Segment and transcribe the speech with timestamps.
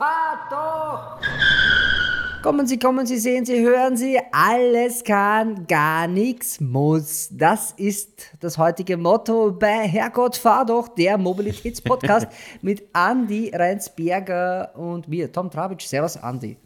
[0.00, 1.20] Fahr doch!
[2.42, 7.28] Kommen Sie, kommen Sie, sehen Sie, hören Sie, alles kann, gar nichts muss.
[7.30, 12.28] Das ist das heutige Motto bei Herrgott, fahr doch, der Mobilitätspodcast
[12.62, 15.86] mit Andi Reinsberger und mir, Tom Trabitsch.
[15.86, 16.56] Servus, Andi.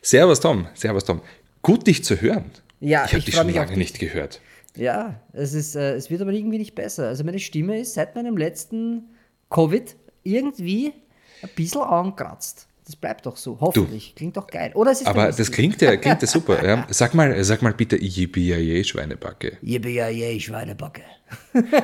[0.00, 0.66] Servus, Tom.
[0.74, 1.20] Servus, Tom.
[1.62, 2.50] Gut, dich zu hören.
[2.80, 4.40] Ja, ich habe ich dich schon lange nicht gehört.
[4.74, 7.06] Ja, es, ist, äh, es wird aber irgendwie nicht besser.
[7.06, 9.10] Also meine Stimme ist seit meinem letzten
[9.48, 10.92] Covid irgendwie
[11.42, 12.66] ein bisschen angekratzt.
[12.84, 14.12] Das bleibt doch so, hoffentlich.
[14.16, 14.72] Klingt doch geil.
[14.74, 16.64] Oder es ist Aber das klingt ja, klingt ja super.
[16.66, 16.84] Ja.
[16.90, 19.58] Sag, mal, sag mal bitte Yippie Schweinebacke.
[19.62, 21.02] Yippie, Schweinebacke.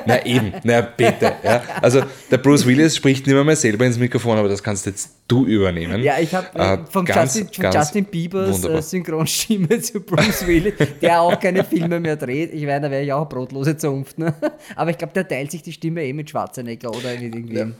[0.05, 1.31] Na eben, na bitte.
[1.41, 1.63] Ja.
[1.81, 5.11] Also der Bruce Willis spricht nicht mehr mal selber ins Mikrofon, aber das kannst jetzt
[5.27, 6.03] du übernehmen.
[6.03, 8.79] Ja, ich habe Äh, äh, ganz, Justin, von Justin Biebers wunderbar.
[8.79, 12.53] äh, Synchronstimme zu Bruce Willis, der auch keine Filme mehr dreht.
[12.53, 14.17] Ich meine, da wäre ich auch brotlose Zunft.
[14.19, 14.33] Ne?
[14.75, 17.75] Aber ich glaube, der teilt sich die Stimme eh mit Schwarzenegger oder mit irgendwem.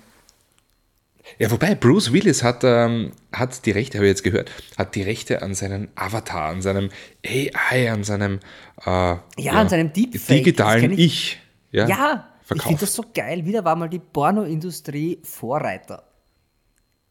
[1.37, 5.03] Ja, wobei Bruce Willis hat, ähm, hat die Rechte, habe ich jetzt gehört, hat die
[5.03, 6.89] Rechte an seinem Avatar, an seinem
[7.25, 8.39] AI, an seinem,
[8.85, 11.39] äh, ja, an seinem Deepfake, digitalen ich- Ich.
[11.71, 13.45] Ja, Ja, ich finde das so geil.
[13.45, 16.03] Wieder war mal die Pornoindustrie Vorreiter.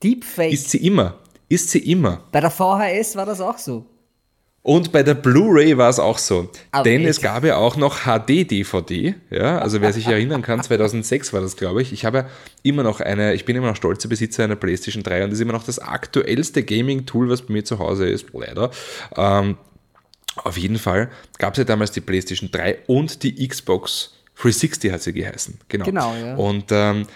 [0.03, 0.53] Deepfake.
[0.53, 1.19] Ist sie immer.
[1.49, 2.25] Ist sie immer.
[2.33, 3.87] Bei der VHS war das auch so.
[4.69, 6.51] Und bei der Blu-ray war es auch so.
[6.73, 9.15] Aber Denn es gab ja auch noch HD-DVD.
[9.31, 11.95] Ja, also wer sich erinnern kann, 2006 war das, glaube ich.
[11.95, 12.27] Ich habe
[12.63, 15.43] immer noch eine, ich bin immer noch stolzer Besitzer einer PlayStation 3 und das ist
[15.43, 18.71] immer noch das aktuellste Gaming-Tool, was bei mir zu Hause ist, leider.
[19.17, 19.57] Ähm,
[20.37, 25.01] auf jeden Fall gab es ja damals die PlayStation 3 und die Xbox 360 hat
[25.01, 25.61] sie geheißen.
[25.69, 25.87] Genau.
[25.87, 26.35] Genau, ja.
[26.37, 27.07] Und ähm,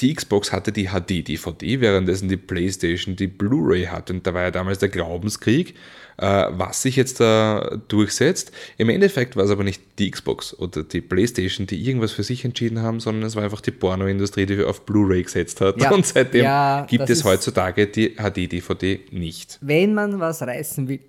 [0.00, 4.14] die Xbox hatte die HD-DVD, währenddessen die PlayStation die Blu-ray hatte.
[4.14, 5.74] Und da war ja damals der Glaubenskrieg,
[6.16, 8.52] äh, was sich jetzt da durchsetzt.
[8.78, 12.44] Im Endeffekt war es aber nicht die Xbox oder die PlayStation, die irgendwas für sich
[12.44, 15.80] entschieden haben, sondern es war einfach die Pornoindustrie, die auf Blu-ray gesetzt hat.
[15.80, 15.90] Ja.
[15.90, 19.58] Und seitdem Ja, gibt es heutzutage die HD-DVD nicht.
[19.60, 21.00] Wenn man was reißen will,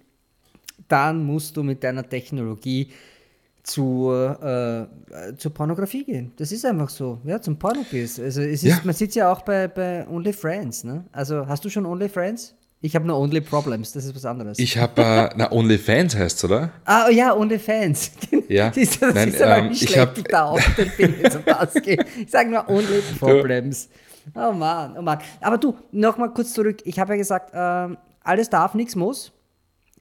[0.88, 2.90] dann musst du mit deiner Technologie
[3.63, 6.31] zur, äh, zur Pornografie gehen.
[6.38, 7.19] Das ist einfach so.
[7.24, 8.19] Ja, zum Pornobiss.
[8.19, 8.79] Also es ist, Ja.
[8.84, 10.84] man sieht ja auch bei, bei OnlyFriends.
[10.84, 11.06] Ne?
[11.12, 12.56] Also hast du schon OnlyFriends?
[12.85, 14.59] Ich habe nur Only Problems, das ist was anderes.
[14.59, 16.69] Ich habe, äh, na, OnlyFans heißt oder?
[16.84, 18.12] ah, ja, OnlyFans.
[18.50, 18.68] Ja.
[18.68, 21.16] das ist, das Nein, ist aber ähm, ich schlecht hab- ich da auf den Film
[21.31, 21.97] zum Pass gehe.
[22.22, 23.88] Ich sage nur Only Problems.
[24.35, 25.18] Oh Mann, oh Mann.
[25.40, 26.79] Aber du, nochmal kurz zurück.
[26.84, 29.31] Ich habe ja gesagt, ähm, alles darf, nichts muss.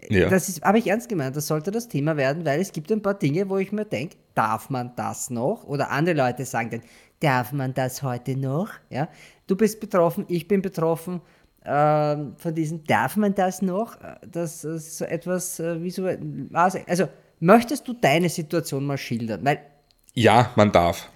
[0.08, 0.28] Ja.
[0.28, 3.14] Das habe ich ernst gemeint, das sollte das Thema werden, weil es gibt ein paar
[3.14, 5.64] Dinge, wo ich mir denke, darf man das noch?
[5.64, 6.82] Oder andere Leute sagen dann,
[7.20, 8.70] darf man das heute noch?
[8.90, 9.08] Ja?
[9.46, 11.20] Du bist betroffen, ich bin betroffen
[11.64, 14.00] ähm, von diesen, darf man das noch?
[14.00, 16.08] Äh, Das ist so etwas äh, wie so,
[16.52, 17.08] also, also
[17.40, 19.44] möchtest du deine Situation mal schildern?
[19.44, 19.60] Weil
[20.14, 21.08] ja, man darf.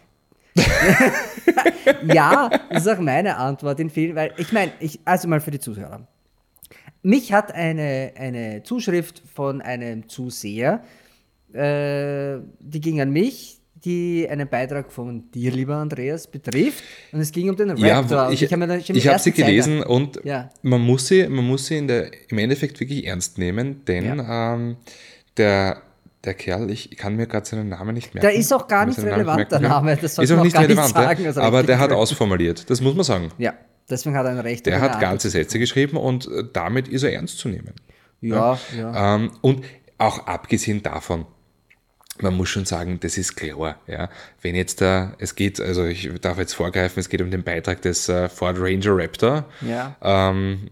[2.06, 5.50] ja, das ist auch meine Antwort in vielen, weil ich meine, ich, also mal für
[5.50, 6.06] die Zuhörer.
[7.06, 10.82] Mich hat eine, eine Zuschrift von einem Zuseher,
[11.52, 16.82] äh, die ging an mich, die einen Beitrag von dir, lieber Andreas, betrifft.
[17.12, 18.32] Und es ging um den Ja, Raptor.
[18.32, 20.48] Ich, hab ich habe sie ersten gelesen Zeiger- und Ja.
[20.62, 24.76] man muss sie, man muss sie in der, im Endeffekt wirklich ernst nehmen, denn ähm,
[25.36, 25.82] der,
[26.24, 28.26] der Kerl, ich kann mir gerade seinen Namen nicht merken.
[28.26, 29.60] Der ist auch gar nicht relevant, der.
[29.60, 31.28] Name, das ist auch nicht gar nicht relevant, sagen, ja.
[31.28, 33.30] also aber der hat ausformuliert, das muss man sagen.
[33.38, 33.54] Ja,
[33.90, 34.66] deswegen hat er ein Recht.
[34.66, 35.30] Der hat ganze.
[35.30, 37.72] Sätze geschrieben und äh, damit ist er ernst zu nehmen.
[38.20, 39.16] Ja, ja.
[39.16, 39.64] Ähm, und
[39.98, 41.26] auch abgesehen davon,
[42.20, 43.78] man muss schon sagen, das ist klar.
[43.86, 44.08] Ja.
[44.40, 47.82] Wenn jetzt da, es geht, also ich darf jetzt vorgreifen, es geht um den Beitrag
[47.82, 49.96] des äh, Ford Ranger Raptor, ja.
[50.02, 50.70] ähm,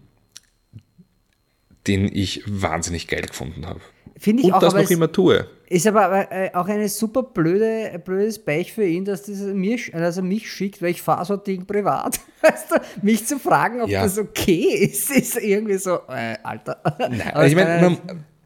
[1.87, 3.81] den ich wahnsinnig geil gefunden habe.
[4.17, 5.47] Finde ich Und auch, das noch immer tue.
[5.67, 10.17] Ist aber äh, auch eine super blöde, blödes Pech für ihn, dass, das mir, dass
[10.17, 12.19] er mich schickt, weil ich fahre so ein Ding privat.
[12.41, 14.03] Weißt du, mich zu fragen, ob Ja.
[14.03, 16.81] das okay ist, ist irgendwie so, äh, Alter.
[16.99, 17.97] Nein, Aber ich meine,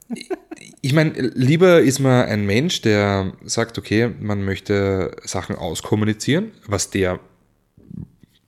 [0.82, 6.90] ich meine, lieber ist man ein Mensch, der sagt, okay, man möchte Sachen auskommunizieren, was
[6.90, 7.20] der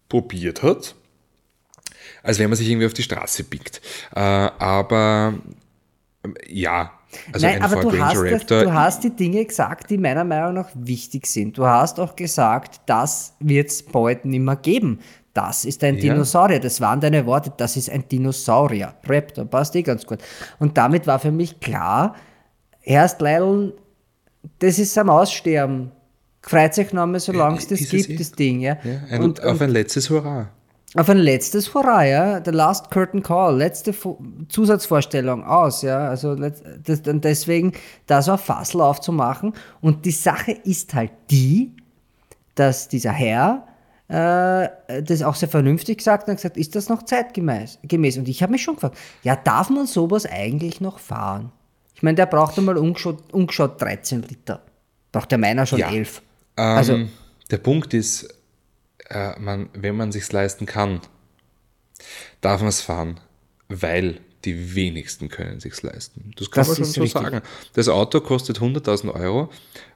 [0.08, 0.96] probiert hat,
[2.24, 3.82] als wenn man sich irgendwie auf die Straße biegt.
[4.16, 5.34] Äh, aber
[6.24, 6.94] ähm, ja,
[7.34, 10.54] also Nein, ein aber du hast, das- du hast die Dinge gesagt, die meiner Meinung
[10.54, 11.58] nach wichtig sind.
[11.58, 15.00] Du hast auch gesagt, das wird es bald nicht mehr geben.
[15.34, 16.02] Das ist ein Ja.
[16.02, 16.60] Dinosaurier.
[16.60, 17.54] Das waren deine Worte.
[17.56, 18.94] Das ist ein Dinosaurier.
[19.08, 20.20] Raptor, passt eh ganz gut.
[20.60, 22.16] Und damit war für mich klar,
[22.82, 23.74] erst Leidl,
[24.60, 25.92] das ist am Aussterben.
[26.42, 28.16] Freizeignahme, solange es das gibt, eh.
[28.16, 28.62] das Ding.
[28.62, 28.78] Ja.
[28.84, 30.50] ja, ein, und, auf ein letztes Hurra.
[30.96, 36.36] Auf ein letztes Hurra, ja, the last curtain call, letzte Vo Zusatzvorstellung aus, ja, also
[36.36, 36.62] das,
[37.08, 37.72] und deswegen
[38.08, 41.72] da so ein Fassel aufzumachen und die Sache ist halt die,
[42.56, 43.66] dass dieser Herr
[44.10, 47.80] äh, das auch sehr vernünftig gesagt und hat gesagt, ist das noch zeitgemäß?
[47.84, 48.18] Gemäß?
[48.18, 51.54] Und ich habe mich schon gefragt, ja, darf man sowas eigentlich noch fahren?
[51.96, 54.62] Ich meine, der braucht einmal ungeschaut, ungeschaut 13 Liter.
[55.14, 55.90] Braucht der meiner schon Ja.
[55.90, 56.22] 11.
[56.58, 57.00] Ähm, Also-
[57.50, 58.28] der Punkt ist,
[59.12, 61.02] äh, man, wenn man sich leisten kann,
[62.42, 63.20] darf man es fahren,
[63.70, 66.32] weil die wenigsten können sich leisten.
[66.38, 67.12] Das kann Das man schon so richtig.
[67.24, 67.42] sagen.
[67.74, 69.50] Das Auto kostet 100.000 Euro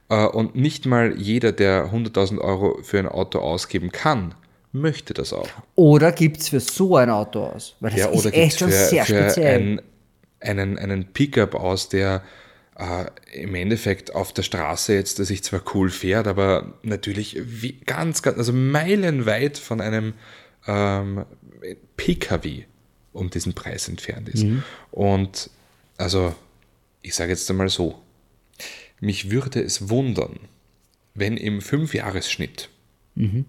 [0.09, 4.35] äh, und nicht mal jeder, der 100.000 Euro für ein Auto ausgeben kann,
[4.71, 5.49] möchte das auch.
[5.75, 7.75] Oder gibt es für so ein Auto aus?
[7.79, 9.45] Weil das Ja, ist echt schon für, sehr speziell.
[9.45, 9.81] ein,
[10.41, 12.23] einen, einen Pickup aus, der
[12.77, 17.73] äh, im Endeffekt auf der Straße jetzt, der sich zwar cool fährt, aber natürlich wie,
[17.85, 20.13] ganz, ganz, also meilenweit von einem
[20.67, 21.25] ähm,
[21.97, 22.63] PKW
[23.13, 24.43] um diesen Preis entfernt ist.
[24.43, 24.63] Mhm.
[24.91, 25.49] Und
[25.97, 26.35] also,
[27.01, 28.01] ich sage jetzt einmal so,
[28.99, 30.39] mich würde es wundern,
[31.13, 32.69] wenn im Fünfjahresschnitt
[33.15, 33.45] Mhm.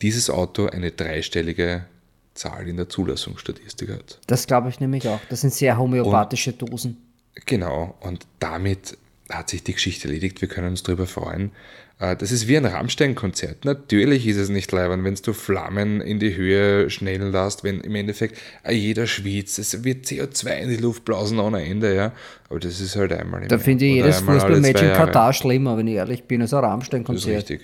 [0.00, 1.84] dieses Auto eine dreistellige
[2.32, 4.18] Zahl in der Zulassungsstatistik hat.
[4.26, 5.20] Das glaube ich nämlich auch.
[5.28, 6.96] Das sind sehr homöopathische Dosen.
[7.46, 8.96] Genau, und damit
[9.30, 10.40] hat sich die Geschichte erledigt.
[10.40, 11.50] Wir können uns darüber freuen.
[11.98, 13.64] Äh, Das ist wie ein Rammstein-Konzert.
[13.64, 17.94] Natürlich ist es nicht leibend, wenn du Flammen in die Höhe schnellen lässt, wenn im
[17.94, 19.58] Endeffekt äh, jeder schwitzt.
[19.58, 22.12] Es wird CO2 in die Luft blasen ohne Ende, ja.
[22.48, 24.92] Aber das ist halt einmal im Da finde ich jedes Fußballmatch in.
[24.94, 27.36] Katar schlimmer, wenn ich ehrlich bin, als ein Das ist Rammstein-Konzert.
[27.36, 27.60] richtig.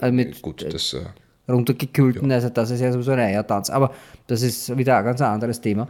[0.00, 0.96] Also mit Gut, das,
[1.48, 3.70] runtergekühlten, also das ist ja sowieso ein Eiertanz.
[3.70, 3.94] Aber
[4.26, 5.88] das ist wieder ein ganz anderes Thema.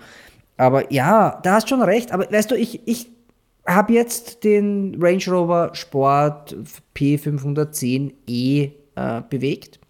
[0.57, 2.13] Aber ja, da hast schon recht.
[2.13, 3.09] Aber weißt du, ich, ich
[3.67, 6.57] habe jetzt den Range Rover Sport
[6.95, 9.81] P510e äh, bewegt.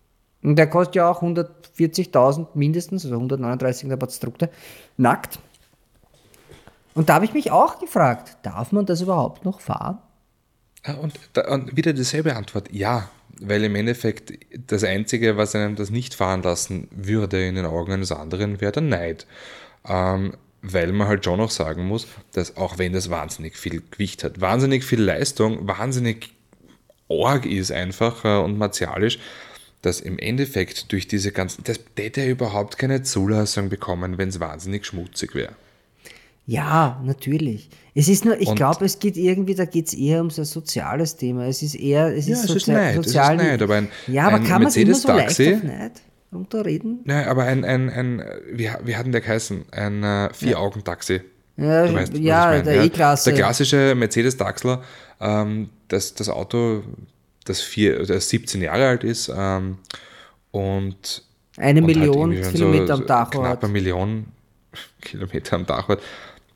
[0.43, 4.51] Und der kostet ja auch 140.000 mindestens, also 139 der Batzdruckte,
[4.97, 5.39] nackt.
[6.95, 9.99] Und da habe ich mich auch gefragt, darf man das überhaupt noch fahren?
[11.01, 11.19] Und,
[11.49, 13.09] und wieder dieselbe Antwort, ja.
[13.41, 14.33] Weil im Endeffekt
[14.71, 18.71] das Einzige, was einem das nicht fahren lassen würde in den Augen eines anderen, wäre
[18.71, 19.27] der Neid.
[19.85, 20.35] Ähm,
[20.67, 24.41] weil man halt schon noch sagen muss, dass auch wenn das wahnsinnig viel Gewicht hat,
[24.41, 26.31] wahnsinnig viel Leistung, wahnsinnig
[27.11, 29.19] arg ist einfach äh, und martialisch,
[29.83, 34.41] dass im Endeffekt durch diese ganzen, das hätte er überhaupt keine Zulassung bekommen, wenn es
[34.41, 35.53] wahnsinnig schmutzig wäre.
[36.47, 37.71] Ja, natürlich.
[37.95, 40.47] Es ist nur, ich glaube, es geht irgendwie, da geht es eher um so ein
[40.47, 41.47] soziales Thema.
[41.47, 43.37] Es ist eher, es Ja, ist, es ist Neid, es ist sozial.
[43.37, 45.93] Neid, aber ein- ja, aber ein kann man es immer so leicht auf Neid
[46.35, 47.01] runterreden?
[47.05, 48.23] Nein, aber ein, ein, ein
[48.53, 49.65] wie, wie hat denn der geheißen?
[49.71, 51.23] Ein äh, Vier-Augen-Taxi.
[51.57, 53.31] Ja, weißt, ja, ich mein, der E-Klasse.
[53.31, 54.83] Der klassische Mercedes-Daxler,
[55.21, 56.83] ähm, das, das Auto,
[57.45, 59.79] das, vier, das 17 Jahre alt ist ähm,
[60.51, 61.23] und
[61.57, 63.65] Eine und halt Million schon Kilometer am Dach Knapp hat.
[63.65, 64.27] eine Million
[65.01, 66.01] Kilometer am Dach hat.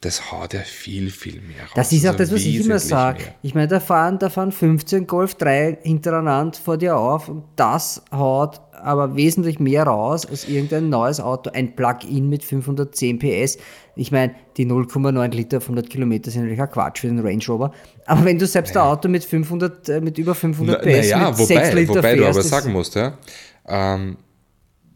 [0.01, 1.73] Das haut ja viel, viel mehr raus.
[1.75, 3.25] Das ist auch Also das, was ich immer sage.
[3.43, 8.03] Ich meine, da fahren, da fahren 15 Golf 3 hintereinander vor dir auf und das
[8.13, 11.51] haut aber wesentlich mehr raus als irgendein neues Auto.
[11.51, 13.59] Ein Plug-in mit 510 PS.
[13.97, 17.43] Ich meine, die 0,9 Liter auf 100 Kilometer sind natürlich auch Quatsch für den Range
[17.49, 17.73] Rover.
[18.07, 21.29] Aber wenn du selbst ein Auto mit 500, äh, mit über 500 Na, PS naja,
[21.31, 23.19] mit 6 wobei, Liter wobei du fährst, aber das- sagen musst, ja,
[23.67, 24.17] ähm,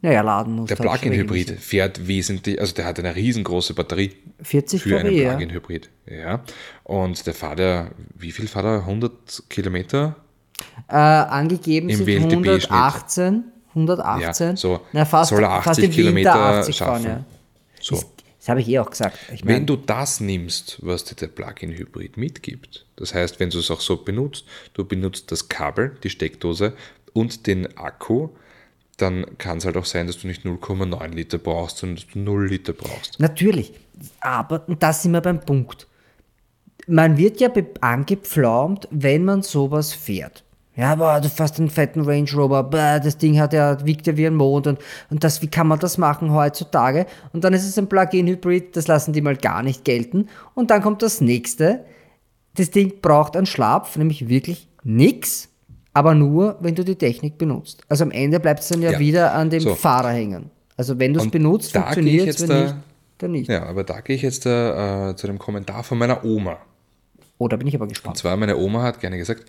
[0.02, 4.10] naja, laden musst der Plug-in-Hybrid fährt wesentlich, also der hat eine riesengroße Batterie.
[4.43, 5.16] 40 für einen.
[5.16, 5.90] Plug-in-Hybrid.
[6.06, 6.42] Ja.
[6.82, 8.78] Und der fährt ja, wie viel fährt er?
[8.80, 10.16] 100 Kilometer?
[10.88, 12.71] Äh, angegeben Im sind WLTP-Schnitt.
[12.71, 13.44] 118.
[13.68, 14.47] 118.
[14.49, 17.04] Ja, so Na, fast, soll er fast 80 im Winter Kilometer 80 schaffen.
[17.04, 17.25] fahren, ja.
[17.80, 17.94] So.
[17.94, 18.06] Das,
[18.38, 19.18] das habe ich eh auch gesagt.
[19.32, 23.61] Ich Wenn mein, du das nimmst, was dir der Plug-in-Hybrid mitgibt, das heißt, wenn du
[23.61, 26.73] es auch so benutzt, du benutzt das Kabel, die Steckdose
[27.12, 28.30] und den Akku,
[29.02, 32.18] dann kann es halt auch sein, dass du nicht 0,9 Liter brauchst, sondern dass du
[32.18, 33.21] 0 Liter brauchst.
[33.21, 33.73] Natürlich.
[34.21, 35.87] Aber, da sind wir beim Punkt.
[36.87, 40.44] Man wird ja angepflaumt, wenn man sowas fährt.
[40.75, 44.16] Ja, boah, du fährst einen fetten Range Rover, bäh, das Ding hat ja, wiegt ja
[44.16, 44.78] wie ein Mond und,
[45.11, 47.04] und das, wie kann man das machen heutzutage?
[47.35, 50.28] Und dann ist es ein Plug-in-Hybrid, das lassen die mal gar nicht gelten.
[50.54, 51.85] Und dann kommt das nächste.
[52.54, 55.50] Das Ding braucht einen Schlapf, nämlich wirklich nix,
[55.94, 57.82] aber nur, wenn du die Technik benutzt.
[57.88, 58.99] Also am Ende bleibt es dann ja, Ja.
[58.99, 59.75] wieder an dem So.
[59.75, 60.50] Fahrer hängen.
[60.76, 62.75] Also wenn du es Und benutzt, funktioniert es, wenn da- nicht,
[63.18, 63.50] dann nicht.
[63.50, 66.58] Ja, aber da gehe ich jetzt äh, zu dem Kommentar von meiner Oma.
[67.38, 68.16] Oh, da bin ich aber Und gespannt.
[68.16, 69.44] zwar, meine Oma hat gerne gesagt,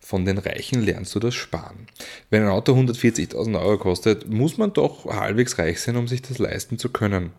[0.00, 1.86] von den Reichen lernst du das Sparen.
[2.30, 6.38] Wenn ein Auto 140.000 Euro kostet, muss man doch halbwegs reich sein, um sich das
[6.38, 7.30] leisten zu können.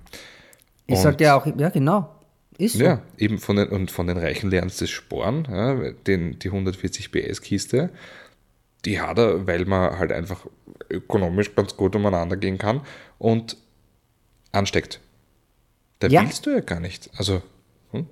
[0.88, 2.10] Ich Und- sagte ja auch, ja genau,
[2.57, 2.83] ist so.
[2.83, 5.48] Ja, eben von den, und von den Reichen lernst du das Sparen.
[5.50, 7.89] Ja, den, die 140 PS-Kiste,
[8.86, 10.46] die hat er, weil man halt einfach
[10.90, 12.82] ökonomisch ganz gut umeinander gehen kann
[13.20, 13.58] und
[14.52, 15.00] ansteckt.
[16.00, 16.22] Da Ja.
[16.24, 17.10] willst du ja gar nicht.
[17.16, 17.42] Also,
[17.92, 18.08] hm?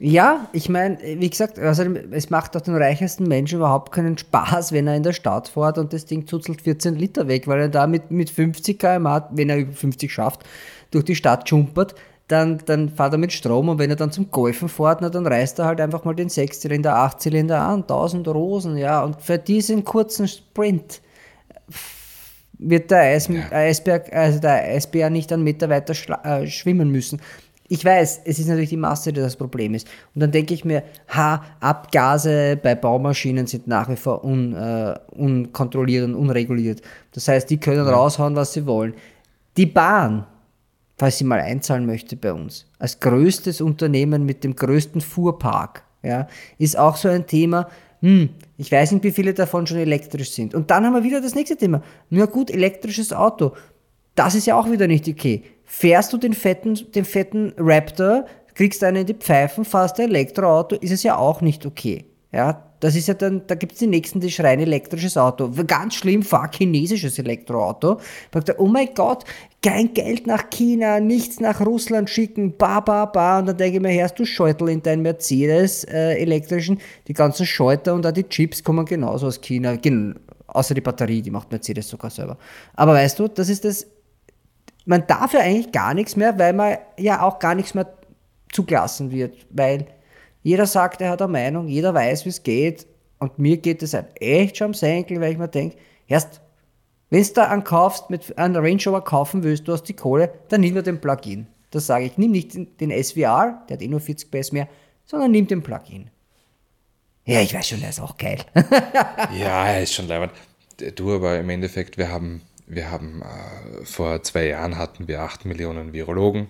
[0.00, 4.72] Ja, ich meine, wie gesagt, also es macht auch den reichesten Menschen überhaupt keinen Spaß,
[4.72, 7.68] wenn er in der Stadt fährt und das Ding zuzelt 14 Liter weg, weil er
[7.68, 10.42] da mit, mit 50 km/h, wenn er über 50 schafft,
[10.90, 11.94] durch die Stadt jumpert,
[12.28, 15.26] dann, dann fährt er mit Strom und wenn er dann zum Golfen fährt, na, dann
[15.26, 19.84] reißt er halt einfach mal den Sechszylinder, Achtzylinder an, 1000 Rosen, ja, und für diesen
[19.84, 21.02] kurzen Sprint
[22.58, 23.50] wird der Eis, ja.
[23.50, 27.20] Eisberg, also der Eisbär nicht einen Meter weiter äh, schwimmen müssen.
[27.68, 29.88] Ich weiß, es ist natürlich die Masse, die das Problem ist.
[30.14, 34.94] Und dann denke ich mir, ha, Abgase bei Baumaschinen sind nach wie vor un, äh,
[35.16, 36.82] unkontrolliert und unreguliert.
[37.12, 37.92] Das heißt, die können ja.
[37.92, 38.94] raushauen, was sie wollen.
[39.56, 40.26] Die Bahn,
[40.96, 46.28] falls sie mal einzahlen möchte bei uns, als größtes Unternehmen mit dem größten Fuhrpark, ja,
[46.58, 47.68] ist auch so ein Thema,
[48.00, 50.54] hm, ich weiß nicht, wie viele davon schon elektrisch sind.
[50.54, 51.82] Und dann haben wir wieder das nächste Thema.
[52.10, 53.52] Nur gut, elektrisches Auto.
[54.14, 55.42] Das ist ja auch wieder nicht okay.
[55.64, 60.76] Fährst du den fetten, den fetten Raptor, kriegst einen in die Pfeifen, fährst ein Elektroauto,
[60.76, 62.04] ist es ja auch nicht okay.
[62.34, 65.48] Ja, das ist ja dann, da gibt es die nächsten, die schreien elektrisches Auto.
[65.68, 68.00] Ganz schlimm, fahr chinesisches Elektroauto.
[68.32, 69.24] Sagt oh mein Gott,
[69.62, 73.38] kein Geld nach China, nichts nach Russland schicken, ba, ba, ba.
[73.38, 77.46] Und dann denke ich mir, hörst du Scheutel in deinen Mercedes äh, elektrischen, die ganzen
[77.46, 79.76] Schalter und auch die Chips kommen genauso aus China.
[79.76, 82.36] Gen außer die Batterie, die macht Mercedes sogar selber.
[82.74, 83.86] Aber weißt du, das ist das,
[84.86, 87.86] man darf ja eigentlich gar nichts mehr, weil man ja auch gar nichts mehr
[88.52, 89.86] zugelassen wird, weil
[90.44, 92.86] jeder sagt, er hat eine Meinung, jeder weiß, wie es geht.
[93.18, 96.42] Und mir geht es halt echt schon am Senkel, weil ich mir denke, erst,
[97.08, 100.32] wenn du da einen kaufst, mit einem Range Rover kaufen willst, du hast die Kohle,
[100.50, 101.46] dann nimm nur den Plugin.
[101.70, 104.68] Das sage ich, nimm nicht den SVR, der hat eh nur 40 PS mehr,
[105.06, 106.10] sondern nimm den Plugin.
[107.24, 108.38] Ja, ich weiß schon, der ist auch geil.
[109.38, 110.32] ja, er ist schon leibend.
[110.96, 115.46] Du, aber im Endeffekt, wir haben, wir haben äh, vor zwei Jahren hatten wir 8
[115.46, 116.48] Millionen Virologen.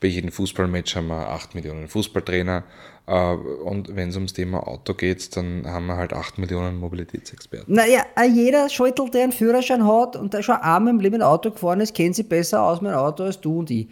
[0.00, 2.64] Bei jedem Fußballmatch haben wir 8 Millionen Fußballtrainer.
[3.06, 7.74] Äh, und wenn es ums Thema Auto geht, dann haben wir halt 8 Millionen Mobilitätsexperten.
[7.74, 11.22] Naja, äh, jeder Scheutel, der einen Führerschein hat und der schon einmal im Leben ein
[11.22, 13.88] Auto gefahren ist, kennt sich besser aus mit dem Auto als du und ich.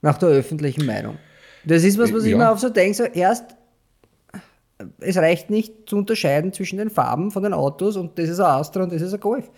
[0.00, 1.16] Nach der öffentlichen Meinung.
[1.64, 2.38] Das ist was, was ich ja.
[2.38, 3.54] mir auch so denke, so erst,
[4.98, 8.46] es reicht nicht zu unterscheiden zwischen den Farben von den Autos und das ist ein
[8.46, 9.48] Astra und das ist ein Golf.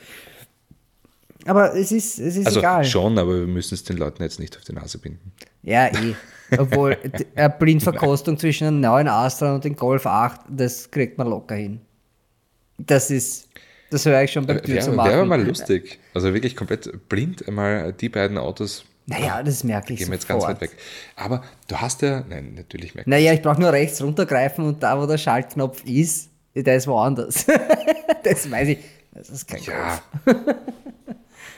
[1.47, 2.85] Aber es ist, es ist also egal.
[2.85, 5.33] schon, aber wir müssen es den Leuten jetzt nicht auf die Nase binden.
[5.63, 6.15] Ja, eh.
[6.59, 6.97] Obwohl,
[7.35, 11.81] eine Blindverkostung zwischen einem neuen Astra und dem Golf 8, das kriegt man locker hin.
[12.79, 13.49] Das ist,
[13.91, 15.11] das höre ich schon beim Tür zu machen.
[15.11, 15.99] Wäre mal lustig.
[16.13, 18.85] Also wirklich komplett blind einmal die beiden Autos.
[19.07, 19.99] Naja, das ist merklich.
[19.99, 20.71] Gehen wir jetzt ganz weit weg.
[21.15, 23.11] Aber du hast ja, nein, natürlich merklich.
[23.11, 27.45] Naja, ich brauche nur rechts runtergreifen und da, wo der Schaltknopf ist, der ist woanders.
[28.25, 28.79] das weiß ich.
[29.13, 30.03] Das ist kein ja.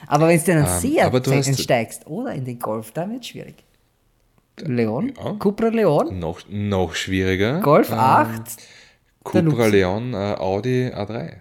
[0.07, 3.29] Aber wenn du in einen um, Seat einsteigst oder in den Golf, dann wird es
[3.29, 3.57] schwierig.
[4.59, 5.13] Leon?
[5.17, 5.33] Ja.
[5.33, 6.19] Cupra Leon?
[6.19, 7.61] Noch, noch schwieriger.
[7.61, 8.31] Golf 8?
[8.31, 8.45] Ähm,
[9.23, 11.41] Cupra Leon äh, Audi A3.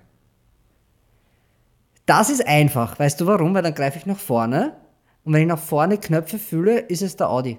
[2.05, 2.99] Das ist einfach.
[2.99, 3.53] Weißt du warum?
[3.53, 4.73] Weil dann greife ich nach vorne
[5.23, 7.57] und wenn ich nach vorne Knöpfe fühle, ist es der Audi.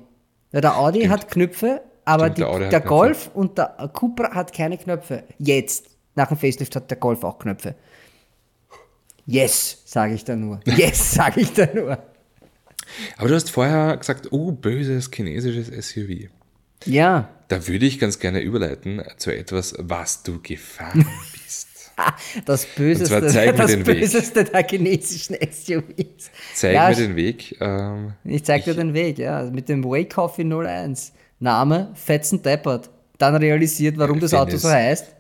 [0.53, 1.13] Weil der Audi Stimmt.
[1.13, 5.25] hat Knöpfe, aber Stimmt, die, der, der Golf und der Cupra hat keine Knöpfe.
[5.39, 5.91] Jetzt.
[6.15, 7.75] Nach dem Facelift hat der Golf auch Knöpfe.
[9.27, 10.61] Yes, sage ich da nur.
[10.65, 11.99] Yes, sage ich da nur.
[13.17, 16.29] Aber du hast vorher gesagt, oh, böses chinesisches SUV.
[16.85, 17.29] Ja.
[17.49, 21.93] Da würde ich ganz gerne überleiten zu etwas, was du gefahren bist.
[22.45, 26.31] das Böseste, das Böseste der chinesischen SUVs.
[26.55, 27.57] Zeig ja, mir den Weg.
[27.61, 29.45] Ähm, ich zeig dir den Weg, ja.
[29.51, 31.13] Mit dem Way Coffee 01.
[31.41, 32.91] Name Fetzen Deppert.
[33.19, 35.16] Dann realisiert, warum das Auto so heißt.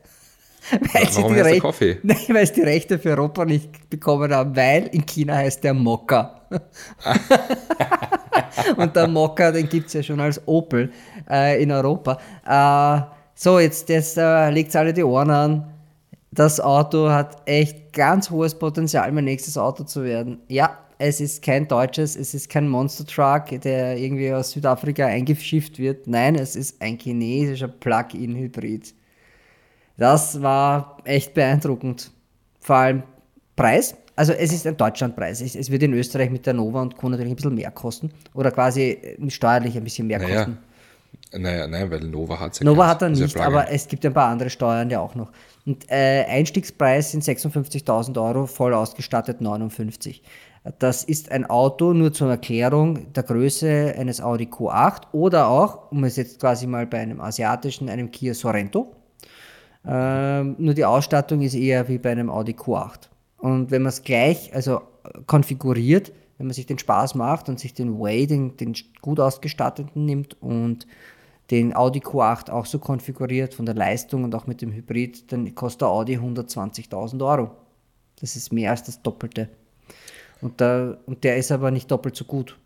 [0.71, 1.99] Weil Warum sie die Rechte, Kaffee?
[2.03, 5.75] Nein, weil sie die Rechte für Europa nicht bekommen haben, weil in China heißt der
[5.75, 6.43] Mokka.
[8.77, 10.91] und der Mokka, den gibt es ja schon als Opel
[11.31, 12.19] äh, in Europa.
[12.45, 13.03] Äh,
[13.35, 15.73] so, jetzt, jetzt äh, legt alle die Ohren an.
[16.33, 20.41] Das Auto hat echt ganz hohes Potenzial, mein nächstes Auto zu werden.
[20.49, 25.79] Ja, es ist kein deutsches, es ist kein Monster Truck, der irgendwie aus Südafrika eingeschifft
[25.79, 26.07] wird.
[26.07, 28.95] Nein, es ist ein chinesischer Plug-in-Hybrid.
[29.97, 32.11] Das war echt beeindruckend.
[32.61, 33.03] Vor allem
[33.55, 33.95] Preis.
[34.15, 35.41] Also es ist ein Deutschlandpreis.
[35.41, 37.09] Es wird in Österreich mit der Nova und Co.
[37.09, 38.11] natürlich ein bisschen mehr kosten.
[38.35, 40.37] Oder quasi äh, steuerlich ein bisschen mehr naja.
[40.37, 40.59] kosten.
[41.33, 44.15] Naja, nein, weil Nova hat es ja Nova hat er nicht, aber es gibt ein
[44.15, 45.33] paar andere Steuern ja auch noch.
[45.65, 50.23] Und äh, Einstiegspreis sind 56.000 Euro, voll ausgestattet 59.
[50.79, 56.05] Das ist ein Auto, nur zur Erklärung, der Größe eines Audi Q8 oder auch, um
[56.05, 58.96] es jetzt quasi mal bei einem asiatischen, einem Kia Sorento
[59.87, 63.09] ähm, nur die Ausstattung ist eher wie bei einem Audi Q8.
[63.39, 64.81] Und wenn man es gleich, also
[65.27, 70.05] konfiguriert, wenn man sich den Spaß macht und sich den Way, den, den gut ausgestatteten
[70.05, 70.87] nimmt und
[71.51, 75.55] den Audi Q8 auch so konfiguriert von der Leistung und auch mit dem Hybrid, dann
[75.55, 77.51] kostet der Audi 120.000 Euro.
[78.21, 79.49] Das ist mehr als das Doppelte.
[80.41, 82.59] Und, da, und der ist aber nicht doppelt so gut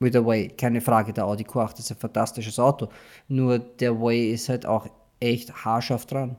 [0.00, 0.48] wie der Way.
[0.48, 2.88] Keine Frage, der Audi Q8 ist ein fantastisches Auto.
[3.28, 4.88] Nur der Way ist halt auch
[5.20, 6.36] echt haarscharf dran.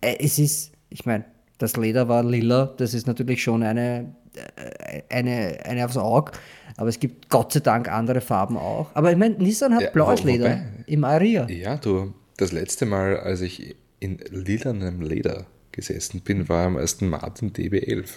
[0.00, 1.24] Äh, es ist, ich meine,
[1.58, 4.14] das Leder war lila, das ist natürlich schon eine,
[4.56, 6.32] äh, eine, eine aufs Auge,
[6.76, 8.90] aber es gibt Gott sei Dank andere Farben auch.
[8.94, 11.48] Aber ich meine, Nissan hat ja, blaues Leder wobei, im Aria.
[11.48, 17.08] Ja, du, das letzte Mal, als ich in lilanem Leder gesessen bin, war am ersten
[17.08, 18.08] Martin DB11.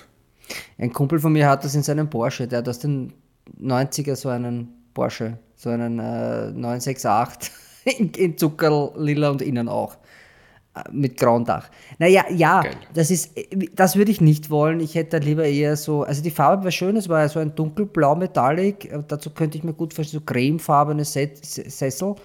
[0.78, 3.14] Ein Kumpel von mir hat das in seinem Porsche, der hat aus den
[3.62, 7.52] 90er so einen Porsche, so einen äh, 968
[7.98, 9.98] in, in Zuckerl, lila und innen auch
[10.92, 11.70] mit grauem Dach.
[12.00, 12.76] Naja, ja, Geil.
[12.94, 13.32] das ist,
[13.74, 14.80] das würde ich nicht wollen.
[14.80, 17.56] Ich hätte lieber eher so, also die Farbe war schön, es war ja so ein
[17.56, 18.92] dunkelblau Metallic.
[19.08, 22.16] Dazu könnte ich mir gut vorstellen, so cremefarbene Sessel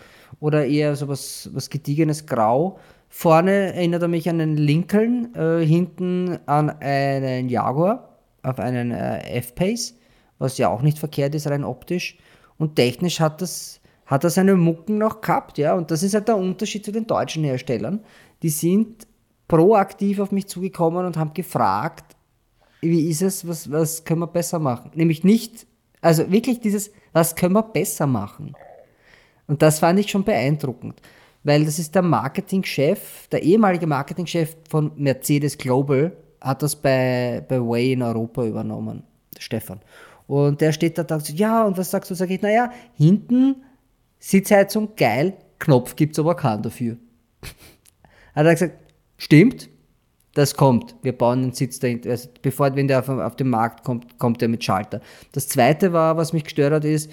[0.40, 2.78] oder eher so was, was gediegenes Grau.
[3.08, 9.18] Vorne erinnert er mich an einen Lincoln, äh, hinten an einen Jaguar, auf einen äh,
[9.38, 9.94] F-Pace,
[10.38, 12.18] was ja auch nicht verkehrt ist, rein optisch.
[12.56, 13.79] Und technisch hat das,
[14.10, 15.74] hat er seine Mucken noch gehabt, ja.
[15.74, 18.00] Und das ist halt der Unterschied zu den deutschen Herstellern
[18.42, 19.06] die sind
[19.48, 22.16] proaktiv auf mich zugekommen und haben gefragt,
[22.80, 24.92] wie ist es, was, was können wir besser machen?
[24.94, 25.66] Nämlich nicht,
[26.00, 28.54] also wirklich dieses, was können wir besser machen?
[29.46, 31.00] Und das fand ich schon beeindruckend,
[31.42, 37.60] weil das ist der Marketingchef, der ehemalige Marketingchef von Mercedes Global, hat das bei, bei
[37.60, 39.02] Way in Europa übernommen,
[39.38, 39.80] Stefan.
[40.26, 42.14] Und der steht da und sagt, ja, und was sagst du?
[42.14, 43.56] Sag ich, naja, hinten
[44.20, 46.96] Sitzheizung, geil, Knopf gibt es aber keinen dafür.
[48.34, 48.74] Hat er gesagt,
[49.16, 49.68] stimmt,
[50.34, 50.94] das kommt.
[51.02, 52.10] Wir bauen den Sitz dahinter.
[52.10, 55.00] Also bevor, wenn der auf, auf den Markt kommt, kommt er mit Schalter.
[55.32, 57.10] Das zweite war, was mich gestört hat, ist,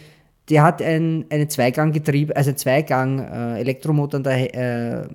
[0.49, 5.07] der hat ein, eine Zweiganggetriebe, also ein Zweigang äh, Elektromotor an der, äh,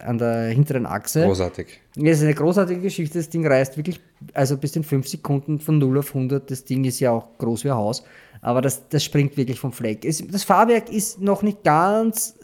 [0.00, 1.24] an der hinteren Achse.
[1.24, 1.80] Großartig.
[1.94, 3.18] Das ist eine großartige Geschichte.
[3.18, 4.00] Das Ding reißt wirklich,
[4.34, 6.50] also bis in 5 Sekunden von 0 auf 100.
[6.50, 8.02] Das Ding ist ja auch groß wie ein Haus.
[8.44, 10.04] Aber das, das springt wirklich vom Fleck.
[10.04, 12.34] Es, das Fahrwerk ist noch nicht ganz,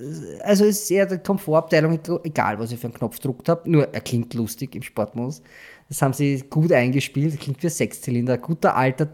[0.43, 3.69] also es ist eher die Komfortabteilung, egal was ich für einen Knopf gedruckt habe.
[3.69, 5.43] Nur er klingt lustig im Sportmodus.
[5.89, 7.41] Das haben sie gut eingespielt.
[7.41, 8.39] Klingt wie Sechszylinder.
[8.39, 9.09] Guter alter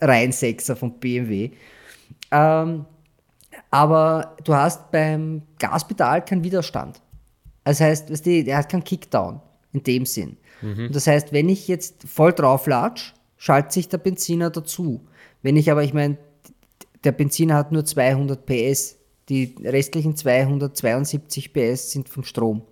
[0.00, 1.50] Reinsechser von BMW.
[2.30, 2.86] Ähm,
[3.70, 7.02] aber du hast beim Gaspedal keinen Widerstand.
[7.64, 9.42] Das heißt, weißt du, er hat keinen Kickdown
[9.74, 10.38] in dem Sinn.
[10.62, 10.90] Mhm.
[10.92, 15.06] das heißt, wenn ich jetzt voll drauf latsch, schaltet sich der Benziner dazu.
[15.42, 16.18] Wenn ich aber, ich meine,
[17.04, 18.96] der Benziner hat nur 200 PS,
[19.28, 22.62] die restlichen 272 PS sind vom Strom.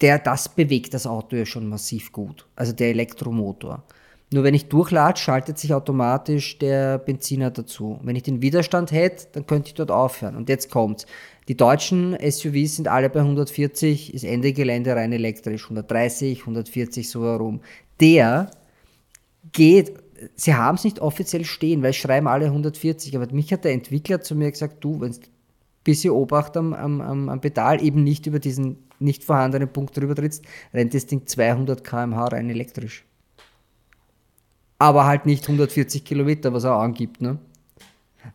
[0.00, 3.84] Der, das bewegt das Auto ja schon massiv gut, also der Elektromotor.
[4.30, 7.98] Nur wenn ich durchlade, schaltet sich automatisch der Benziner dazu.
[8.02, 10.36] Wenn ich den Widerstand hätte, dann könnte ich dort aufhören.
[10.36, 11.06] Und jetzt kommt's.
[11.48, 17.24] Die deutschen SUVs sind alle bei 140, ist Ende Gelände rein elektrisch, 130, 140 so
[17.24, 17.60] herum.
[18.00, 18.50] Der
[19.52, 19.94] geht,
[20.34, 23.72] sie haben es nicht offiziell stehen, weil es schreiben alle 140, aber mich hat der
[23.72, 25.24] Entwickler zu mir gesagt, du, wenn du ein
[25.84, 30.44] bisschen Obacht am, am, am Pedal eben nicht über diesen nicht vorhandenen Punkt drüber trittst,
[30.74, 33.04] rennt das Ding 200 km/h rein elektrisch
[34.78, 37.20] aber halt nicht 140 Kilometer, was er angibt.
[37.20, 37.38] Ne?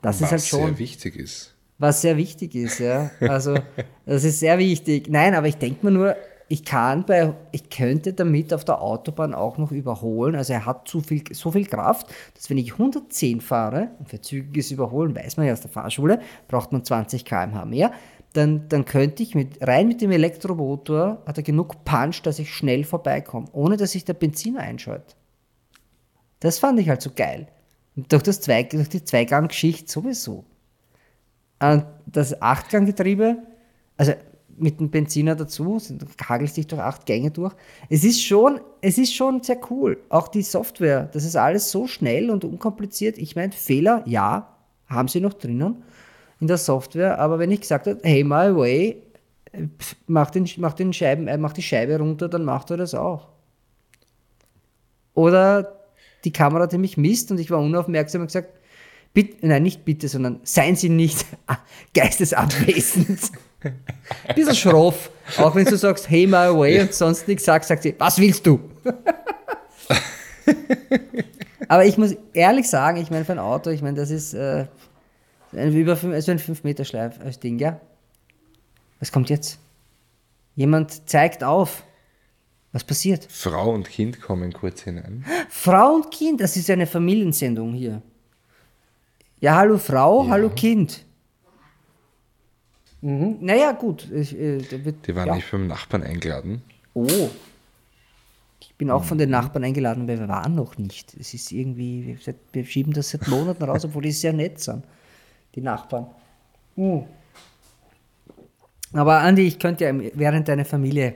[0.02, 0.60] Das was ist halt schon.
[0.62, 1.56] Was sehr wichtig ist.
[1.80, 3.12] Was sehr wichtig ist, ja.
[3.22, 3.58] Also,
[4.06, 5.10] das ist sehr wichtig.
[5.10, 6.15] Nein, aber ich denke mir nur,
[6.53, 10.35] ich kann bei, ich könnte damit auf der Autobahn auch noch überholen.
[10.35, 14.21] Also er hat zu viel, so viel Kraft, dass wenn ich 110 fahre, und für
[14.21, 17.91] zügiges Überholen weiß man ja aus der Fahrschule, braucht man 20 km/h mehr,
[18.33, 22.53] dann, dann könnte ich mit, rein mit dem Elektromotor, hat er genug Punch, dass ich
[22.53, 25.15] schnell vorbeikomme, ohne dass sich der Benziner einschaltet.
[26.39, 27.47] Das fand ich halt so geil.
[27.95, 30.45] Und durch, das Zwei, durch die Zweiganggeschichte sowieso.
[31.59, 33.37] Und das Achtganggetriebe,
[33.97, 34.13] also
[34.57, 35.79] mit dem Benziner dazu,
[36.27, 37.53] hagelst dich durch acht Gänge durch.
[37.89, 39.99] Es ist schon, es ist schon sehr cool.
[40.09, 43.17] Auch die Software, das ist alles so schnell und unkompliziert.
[43.17, 44.55] Ich meine, Fehler, ja,
[44.87, 45.83] haben sie noch drinnen
[46.39, 49.01] in der Software, aber wenn ich gesagt habe, hey, my way,
[50.07, 53.29] mach, den, mach, den Scheiben, äh, mach die Scheibe runter, dann macht er das auch.
[55.13, 55.79] Oder
[56.23, 58.49] die Kamera, die mich misst und ich war unaufmerksam und gesagt,
[59.13, 61.25] bitte, nein, nicht bitte, sondern seien Sie nicht
[61.93, 63.19] geistesabwesend.
[64.36, 65.10] Bisschen schroff.
[65.38, 68.45] Auch wenn du sagst, hey, my way und sonst nichts sagst, sagt sie, was willst
[68.45, 68.60] du?
[71.67, 74.65] Aber ich muss ehrlich sagen, ich meine, für ein Auto, ich meine, das ist äh,
[75.54, 77.80] ein, über fünf, also ein 5 Meter Schleif als Ding, ja?
[78.99, 79.60] Was kommt jetzt?
[80.56, 81.84] Jemand zeigt auf.
[82.71, 83.28] Was passiert?
[83.30, 85.26] Frau und Kind kommen kurz hinein.
[85.49, 88.02] Frau und Kind, das ist eine Familiensendung hier.
[89.39, 90.32] Ja, hallo Frau, ja.
[90.32, 91.06] hallo Kind.
[93.03, 93.37] Mhm.
[93.41, 94.09] Naja, gut.
[94.13, 95.35] Ich, äh, wird, Die waren ja.
[95.35, 96.61] nicht beim Nachbarn eingeladen.
[96.93, 97.29] Oh.
[98.61, 99.19] Ich bin auch von Mhm.
[99.19, 101.13] den Nachbarn eingeladen, weil wir waren noch nicht.
[101.19, 102.17] Es ist irgendwie,
[102.53, 104.85] wir, schieben das seit Monaten raus, obwohl die sehr nett sind,
[105.53, 106.07] die Nachbarn.
[106.75, 107.03] Hm.
[108.93, 111.15] Aber Andi, ich könnte ja, während deine Familie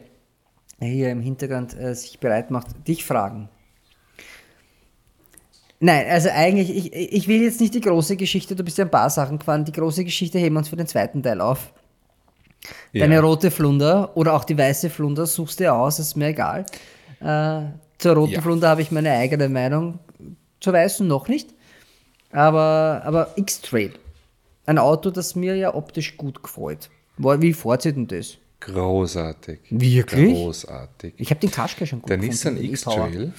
[0.79, 3.47] hier im Hintergrund äh, sich bereit macht, dich fragen.
[5.79, 8.91] Nein, also eigentlich, ich, ich will jetzt nicht die große Geschichte, du bist ja ein
[8.91, 11.71] paar Sachen gefahren, die große Geschichte heben wir uns für den zweiten Teil auf.
[12.93, 13.21] Deine Ja.
[13.21, 16.65] rote Flunder oder auch die weiße Flunder suchst dir aus, ist mir egal.
[17.19, 17.61] Äh,
[17.97, 18.41] zur roten Ja.
[18.41, 19.99] Flunder habe ich meine eigene Meinung,
[20.59, 21.49] zur weißen noch nicht.
[22.31, 23.93] Aber, aber X-Trail,
[24.65, 26.89] ein Auto, das mir ja optisch gut gefällt.
[27.17, 28.37] Wie vorzieht denn das?
[28.59, 29.59] Großartig.
[29.69, 30.33] Wirklich?
[30.33, 31.13] Großartig.
[31.17, 32.57] Ich habe den Qashqai schon gut Der gefunden, Nissan.
[32.57, 33.33] X-Trail,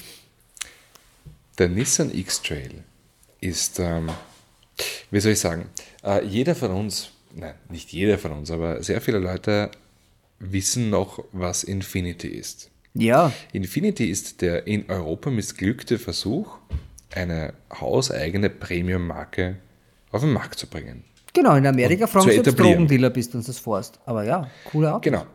[1.58, 2.82] der Nissan X-Trail
[3.40, 4.08] ist, ähm,
[5.10, 5.66] wie soll ich sagen,
[6.04, 9.70] äh, jeder von uns, nein, nicht jeder von uns, aber sehr viele Leute
[10.38, 12.70] wissen noch, was Infinity ist.
[12.94, 16.58] Ja, Infinity ist der in Europa missglückte Versuch,
[17.14, 19.56] eine hauseigene Premium-Marke
[20.10, 21.04] auf den Markt zu bringen.
[21.32, 22.52] genau, in Amerika zu sie, ob du.
[22.52, 24.00] Drogendealer bist und das forst.
[24.06, 25.10] Aber ja, cooler Auto.
[25.10, 25.26] Genau.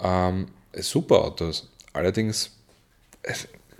[0.00, 1.70] Ähm, super Autos.
[1.92, 2.50] Allerdings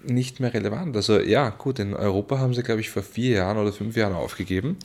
[0.05, 0.97] nicht mehr relevant.
[0.97, 4.15] Also ja, gut, in Europa haben sie, glaube ich, vor vier Jahren oder fünf Jahren
[4.15, 4.79] aufgegeben.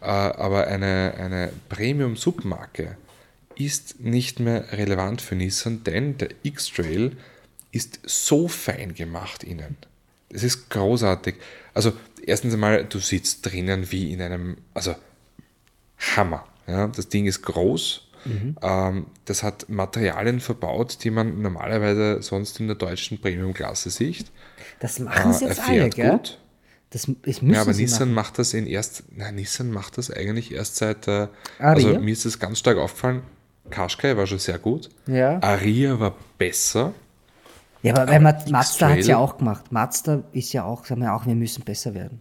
[0.00, 2.96] Äh, aber eine, eine Premium-Submarke
[3.56, 7.12] ist nicht mehr relevant für Nissan, denn der X-Trail
[7.70, 9.76] ist so fein gemacht innen.
[10.28, 11.36] Es ist großartig.
[11.74, 11.92] Also
[12.24, 14.94] erstens einmal, du sitzt drinnen wie in einem, also
[16.16, 16.46] Hammer.
[16.66, 18.08] Ja, das Ding ist groß.
[18.62, 24.26] Ähm, das hat Materialien verbaut, die man normalerweise sonst in der deutschen Premium-Klasse sieht.
[24.80, 26.10] Das machen sie Äh, jetzt alle, gell?
[26.10, 26.38] gut.
[26.90, 28.14] Das, das müssen Ja, aber sie Nissan machen.
[28.14, 32.24] macht das in erst, na, Nissan macht das eigentlich erst seit, äh, also mir ist
[32.26, 33.22] das ganz stark aufgefallen.
[33.70, 34.90] Qashqai war schon sehr gut.
[35.06, 35.40] Ja.
[35.42, 36.92] Aria war besser.
[37.82, 39.72] Ja, aber, X-Trail- Mazda hat es ja auch gemacht.
[39.72, 42.20] Mazda ist ja auch, sagen wir auch, wir müssen besser werden.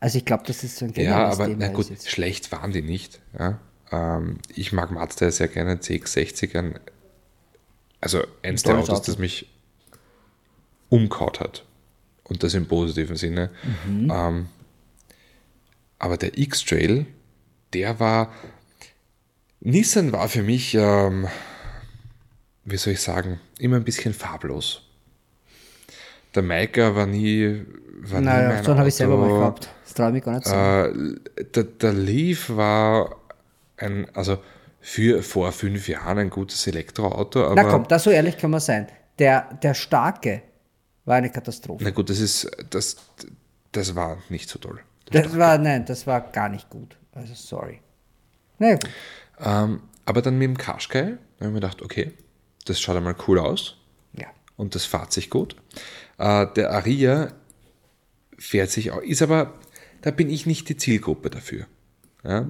[0.00, 3.20] Also ich glaube, das ist so ein Ja, aber na gut, schlecht waren die nicht.
[3.38, 3.58] Ja.
[3.92, 6.80] Ähm, ich mag Mazda sehr gerne, CX-60, ein,
[8.00, 9.06] also eins der Autos, Auto.
[9.06, 9.48] das mich
[10.88, 11.64] umkaut hat.
[12.24, 13.50] Und das im positiven Sinne.
[13.86, 14.12] Mhm.
[14.12, 14.48] Ähm,
[15.98, 17.06] aber der X-Trail,
[17.72, 18.32] der war,
[19.60, 21.28] Nissan war für mich, ähm,
[22.64, 24.82] wie soll ich sagen, immer ein bisschen farblos.
[26.34, 27.64] Der Maika war nie,
[28.00, 29.70] war nie Naja, mein so habe ich selber mal gehabt.
[29.84, 31.20] Das traue ich mich gar nicht zu sagen.
[31.36, 33.16] Äh, der, der Leaf war
[33.76, 34.38] ein, also
[34.80, 38.60] für vor fünf Jahren ein gutes Elektroauto, aber Na komm, da so ehrlich kann man
[38.60, 38.86] sein.
[39.18, 40.42] Der, der Starke
[41.04, 41.82] war eine Katastrophe.
[41.84, 42.96] na gut, das ist, das,
[43.72, 44.80] das war nicht so toll.
[45.10, 46.96] Das war, nein, das war gar nicht gut.
[47.12, 47.80] Also sorry.
[48.58, 48.90] Na ja, gut.
[49.40, 52.12] Ähm, aber dann mit dem Qashqai habe ich mir gedacht, okay,
[52.64, 53.76] das schaut einmal cool aus
[54.12, 54.26] Ja.
[54.56, 55.56] und das fährt sich gut.
[56.18, 57.32] Äh, der Aria
[58.38, 59.54] fährt sich auch, ist aber,
[60.02, 61.66] da bin ich nicht die Zielgruppe dafür.
[62.26, 62.46] Ja?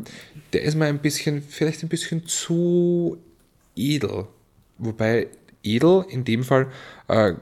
[0.52, 3.18] Der ist mal ein bisschen, vielleicht ein bisschen zu
[3.74, 4.26] edel.
[4.78, 5.28] Wobei
[5.62, 6.68] edel in dem Fall,
[7.08, 7.34] äh,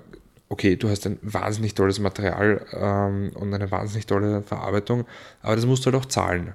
[0.49, 5.05] okay, du hast ein wahnsinnig tolles Material ähm, und eine wahnsinnig tolle Verarbeitung,
[5.43, 6.55] aber das musst du halt auch zahlen.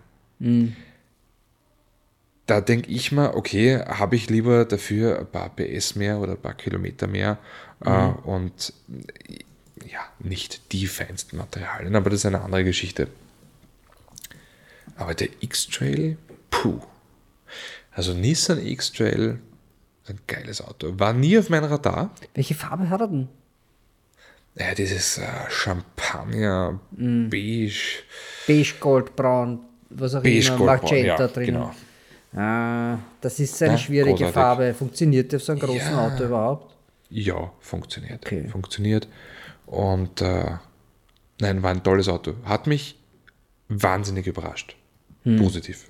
[2.45, 6.41] Da denke ich mal, okay, habe ich lieber dafür ein paar PS mehr oder ein
[6.41, 7.37] paar Kilometer mehr
[7.85, 8.73] äh, und
[9.27, 9.39] äh,
[9.87, 13.07] ja, nicht die feinsten Materialien, aber das ist eine andere Geschichte.
[14.99, 16.17] Aber der X-Trail,
[16.51, 16.79] puh.
[17.91, 19.39] Also Nissan X-Trail,
[20.07, 20.93] ein geiles Auto.
[20.99, 22.11] War nie auf meinem Radar.
[22.33, 23.27] Welche Farbe hat er denn?
[24.55, 27.71] Ja, dieses äh, Champagner, beige,
[28.45, 31.45] Beige, Gold, Braun, was auch beige immer, Goldbraun, Magenta ja, drin.
[31.45, 31.73] genau.
[32.33, 34.33] Ah, das ist eine Ja, schwierige großartig.
[34.33, 34.73] Farbe.
[34.73, 36.07] Funktioniert auf so einem großen Ja.
[36.07, 36.75] Auto überhaupt?
[37.09, 38.25] Ja, funktioniert.
[38.25, 38.47] Okay.
[38.49, 39.07] Funktioniert.
[39.65, 40.57] Und äh,
[41.39, 42.33] nein, war ein tolles Auto.
[42.43, 42.99] Hat mich
[43.69, 44.75] wahnsinnig überrascht.
[45.37, 45.85] Positiv.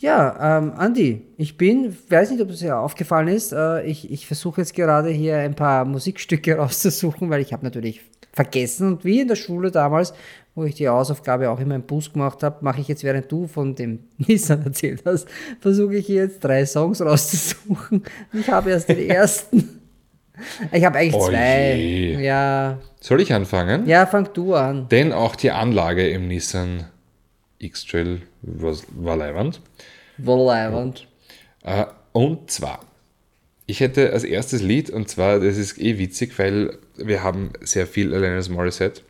[0.00, 4.26] Ja, ähm, Andi, ich bin, weiß nicht, ob es dir aufgefallen ist, äh, ich, ich
[4.28, 9.20] versuche jetzt gerade hier ein paar Musikstücke rauszusuchen, weil ich habe natürlich vergessen und wie
[9.20, 10.14] in der Schule damals,
[10.54, 13.48] wo ich die Hausaufgabe auch immer im Bus gemacht habe, mache ich jetzt, während du
[13.48, 15.26] von dem Nissan erzählt hast,
[15.60, 18.04] versuche ich hier jetzt drei Songs rauszusuchen.
[18.32, 19.80] Ich habe erst den ersten.
[20.70, 21.74] Ich habe eigentlich Oh zwei.
[22.20, 23.88] Ja, Soll ich anfangen?
[23.88, 24.88] ja, fang du an.
[24.88, 26.84] Denn auch die Anlage im Nissan
[27.58, 29.60] X-Trail war, war leibend.
[30.18, 31.06] Wollleibend.
[31.62, 32.80] Äh, und zwar,
[33.66, 37.86] ich hätte als erstes Lied, und zwar, das ist eh witzig, weil wir haben sehr
[37.86, 39.02] viel Alanis Morissette.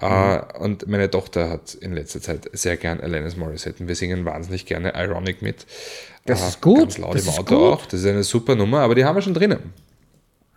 [0.00, 3.82] Äh, und meine Tochter hat in letzter Zeit sehr gern Alanis Morissette.
[3.82, 5.66] Und wir singen wahnsinnig gerne Ironic mit.
[6.24, 7.56] Das Äh, ist gut, Ganz laut das im Auto gut.
[7.80, 7.86] auch.
[7.86, 9.72] Das ist eine super Nummer, aber die haben wir schon drinnen.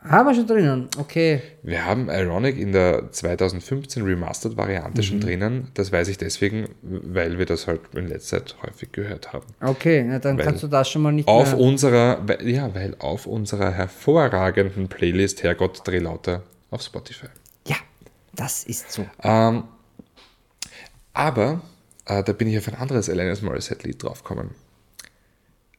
[0.03, 0.87] Haben wir schon drinnen.
[0.97, 1.41] Okay.
[1.61, 5.05] Wir haben Ironic in der 2015 Remastered-Variante Mhm.
[5.05, 5.67] schon drinnen.
[5.75, 9.45] Das weiß ich deswegen, weil wir das halt in letzter Zeit häufig gehört haben.
[9.61, 11.59] Okay, na, dann Weil kannst du das schon mal nicht Auf mehr.
[11.59, 17.27] unserer, weil- ja, weil auf unserer hervorragenden Playlist Herrgott Dreh lauter auf Spotify.
[17.67, 17.75] Ja,
[18.33, 19.05] das ist so.
[19.21, 19.65] Ähm,
[21.13, 21.61] aber
[22.05, 24.51] äh, da bin ich auf ein anderes Alanis Morissette-Lied draufgekommen.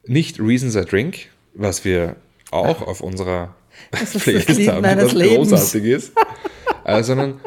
[0.05, 2.15] Nicht Reasons I Drink, was wir
[2.51, 3.55] auch auf unserer
[3.91, 5.49] ist das Lied meines was Lebens.
[5.49, 6.13] großartig ist,
[6.85, 7.39] äh, sondern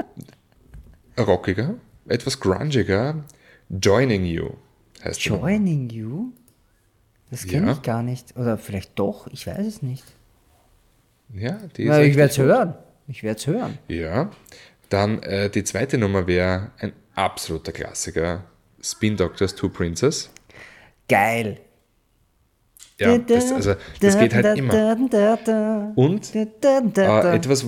[1.19, 1.75] rockiger,
[2.09, 3.25] etwas grungiger.
[3.69, 4.51] Joining You
[5.05, 5.21] heißt.
[5.25, 6.33] Joining You?
[7.31, 7.73] Das kenne Ja.
[7.73, 8.37] ich gar nicht.
[8.37, 10.05] Oder vielleicht doch, ich weiß es nicht.
[11.35, 12.75] Ja, die ist ich werde es hören.
[13.09, 13.79] Ich werde es hören.
[13.89, 14.31] Ja,
[14.89, 18.45] dann äh, die zweite Nummer wäre ein absoluter Klassiker,
[18.81, 20.31] Spin Doctors Two Princess.
[21.09, 21.59] Geil.
[22.99, 24.73] Ja, das, also, das geht halt immer.
[25.97, 27.67] Und Äh, etwas,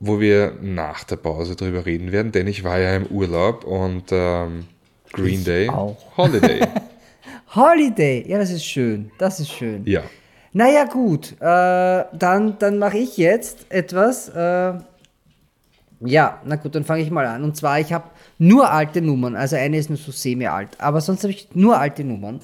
[0.00, 4.04] wo wir nach der Pause drüber reden werden, denn ich war ja im Urlaub und
[4.10, 4.64] ähm,
[5.12, 5.96] Green Ich Day, auch.
[6.16, 6.60] Holiday.
[7.54, 8.24] Holiday.
[8.28, 9.10] Ja, das ist schön.
[9.18, 9.84] Das ist schön.
[9.86, 10.02] ja.
[10.52, 11.32] Naja, gut.
[11.40, 14.28] Äh, dann dann mache ich jetzt etwas.
[14.30, 14.72] Äh,
[16.00, 17.44] ja, na gut, dann fange ich mal an.
[17.44, 19.36] Und zwar, ich habe nur alte Nummern.
[19.36, 20.70] Also eine ist nur so semi-alt.
[20.78, 22.40] Aber sonst habe ich nur alte Nummern.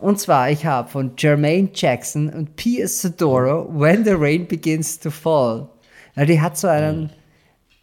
[0.00, 3.02] Und zwar, ich habe von Jermaine Jackson und P.S.
[3.02, 5.68] Sadoro When the Rain Begins to Fall.
[6.16, 7.10] Ja, die hat so einen.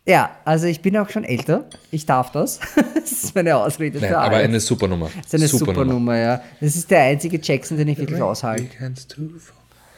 [0.05, 1.65] Ja, also ich bin auch schon älter.
[1.91, 2.59] Ich darf das.
[2.95, 5.11] das ist meine Ausrede Nein, aber eine super Nummer.
[5.15, 6.41] Das ist eine super, Nummer, ja.
[6.59, 8.65] Das ist der einzige Jackson, den ich wirklich aushalte.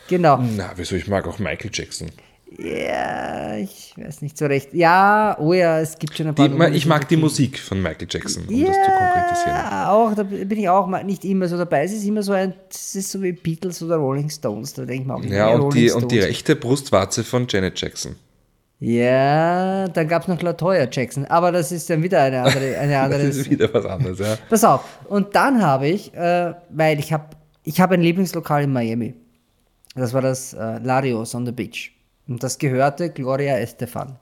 [0.10, 0.38] Genau.
[0.58, 0.96] Na, wieso?
[0.96, 2.10] Ich mag auch Michael Jackson.
[2.58, 4.74] Ja, ich weiß nicht so recht.
[4.74, 6.48] Ja, oh ja, es gibt schon ein paar.
[6.48, 7.18] Die, Nummern, ich mag die.
[7.18, 9.86] Musik von Michael Jackson, um ja, das zu konkretisieren.
[9.86, 11.84] auch, da bin ich auch nicht immer so dabei.
[11.84, 15.02] Es ist immer so ein, es ist so wie Beatles oder Rolling Stones, da denke
[15.02, 18.16] ich mir auch Ja, und Rolling die, und die rechte Brustwarze von Janet Jackson.
[18.80, 22.94] Ja, dann gab es noch Latoya Jackson, aber das ist dann wieder eine andere, eine
[22.94, 24.38] Das andere ist wieder was anderes, ja.
[24.50, 24.86] Pass auf.
[25.10, 27.26] Und dann habe ich, äh, weil ich habe
[27.64, 29.14] ich hab ein Lieblingslokal in Miami.
[29.96, 31.92] Das war das äh, Larios on the Beach.
[32.30, 34.18] Und das gehörte Gloria Estefan.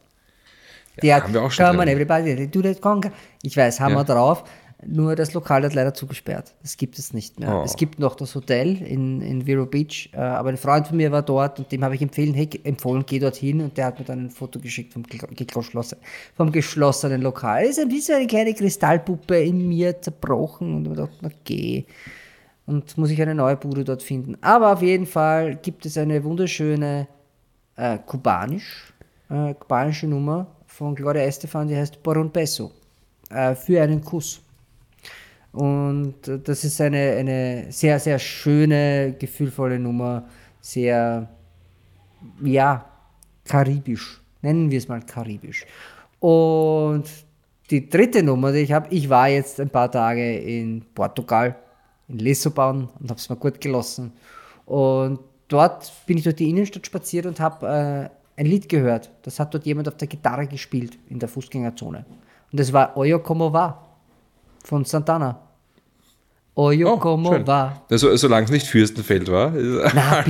[1.03, 3.11] Die hat haben wir auch schon Come on, everybody, do that conga.
[3.43, 3.99] Ich weiß, haben Ja.
[3.99, 4.43] wir drauf.
[4.85, 6.53] Nur das Lokal hat leider zugesperrt.
[6.61, 7.51] Das gibt es nicht mehr.
[7.51, 7.63] Oh.
[7.65, 11.11] Es gibt noch das Hotel in, in Vero Beach, äh, aber ein Freund von mir
[11.11, 14.05] war dort und dem habe ich empfehlen, hey, empfohlen, geh dorthin und der hat mir
[14.05, 15.97] dann ein Foto geschickt vom, gel- geschlossen,
[16.35, 17.63] vom geschlossenen Lokal.
[17.65, 21.83] Es ist wie so eine kleine Kristallpuppe in mir zerbrochen und ich dachte, na geh.
[22.67, 24.37] Und muss ich eine neue Bude dort finden.
[24.41, 27.07] Aber auf jeden Fall gibt es eine wunderschöne
[27.77, 28.93] äh, kubanisch,
[29.29, 32.71] äh, kubanische Nummer von Gloria Estefan, die heißt Por un Peso.
[33.29, 34.41] Äh, für einen Kuss.
[35.51, 40.25] Und das ist eine, eine sehr, sehr schöne, gefühlvolle Nummer.
[40.61, 41.27] Sehr,
[42.43, 42.85] ja,
[43.45, 44.21] karibisch.
[44.41, 45.65] Nennen wir es mal karibisch.
[46.19, 47.05] Und
[47.69, 51.55] die dritte Nummer, die ich habe, ich war jetzt ein paar Tage in Portugal,
[52.07, 54.13] in Lissabon und habe es mir gut gelassen.
[54.65, 59.11] Und dort bin ich durch die Innenstadt spaziert und habe äh, ein Lied gehört.
[59.23, 62.05] Das hat dort jemand auf der Gitarre gespielt in der Fußgängerzone.
[62.51, 63.83] Und das war Oyo Como Va
[64.63, 65.39] von Santana.
[66.55, 67.45] Oyo Oh, Como schön.
[67.45, 67.83] Va.
[67.89, 69.51] Also, solange es nicht Fürstenfeld war,
[69.93, 70.23] Na.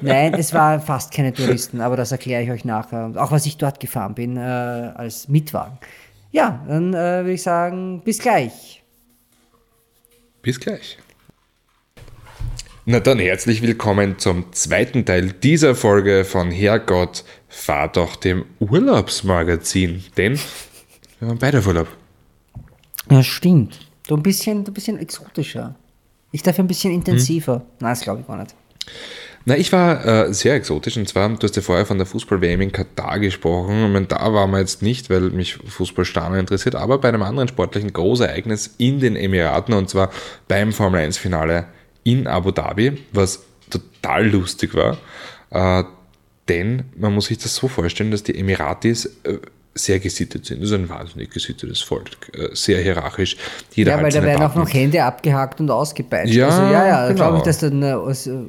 [0.00, 3.12] Nein, es waren fast keine Touristen, aber das erkläre ich euch nachher.
[3.16, 5.78] Auch was ich dort gefahren bin äh, als Mietwagen.
[6.32, 8.82] Ja, dann äh, würde ich sagen, bis gleich.
[10.42, 10.98] Bis gleich.
[12.86, 20.04] Na dann herzlich willkommen zum zweiten Teil dieser Folge von Herrgott, fahr doch dem Urlaubsmagazin.
[20.18, 20.38] Denn
[21.18, 21.88] wir haben beide auf Urlaub.
[23.10, 23.80] Ja, stimmt.
[24.06, 25.76] Du ein bisschen, du ein bisschen exotischer.
[26.30, 27.64] Ich dafür ein bisschen intensiver.
[27.80, 28.54] Nein, das glaube ich gar nicht.
[29.46, 32.60] Na, ich war äh, sehr exotisch und zwar, du hast ja vorher von der Fußball-WM
[32.60, 33.86] in Katar gesprochen.
[33.86, 37.22] Ich meine, da waren wir jetzt nicht, weil mich Fußball stark interessiert, aber bei einem
[37.22, 40.10] anderen sportlichen Großereignis in den Emiraten und zwar
[40.48, 41.66] beim Formel-1-Finale
[42.04, 44.98] in Abu Dhabi, was total lustig war.
[45.50, 45.84] Äh,
[46.48, 49.38] denn man muss sich das so vorstellen, dass die Emiratis äh,
[49.74, 50.62] sehr gesittet sind.
[50.62, 53.36] Das ist ein wahnsinnig gesittetes Volk, äh, sehr hierarchisch.
[53.72, 54.62] Jeder Ja, weil da werden auch Button.
[54.62, 56.34] noch Hände abgehakt und ausgepeitscht.
[56.34, 57.16] Ja, also, ja, ja, genau.
[57.16, 57.98] glaube ich, dass da eine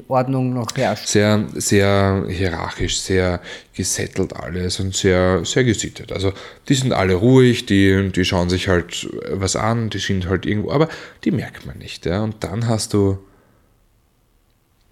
[0.08, 1.08] Ordnung noch herrscht.
[1.08, 3.41] sehr, sehr hierarchisch, sehr
[3.74, 6.12] gesettelt alles und sehr, sehr gesittet.
[6.12, 6.32] Also
[6.70, 10.72] die sind alle ruhig, die, die schauen sich halt was an, die sind halt irgendwo,
[10.72, 10.89] aber
[11.24, 12.06] die merkt man nicht.
[12.06, 12.24] Ja?
[12.24, 13.18] Und dann hast du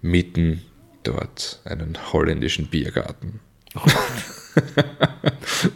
[0.04, 0.62] mitten
[1.02, 3.40] dort einen holländischen Biergarten.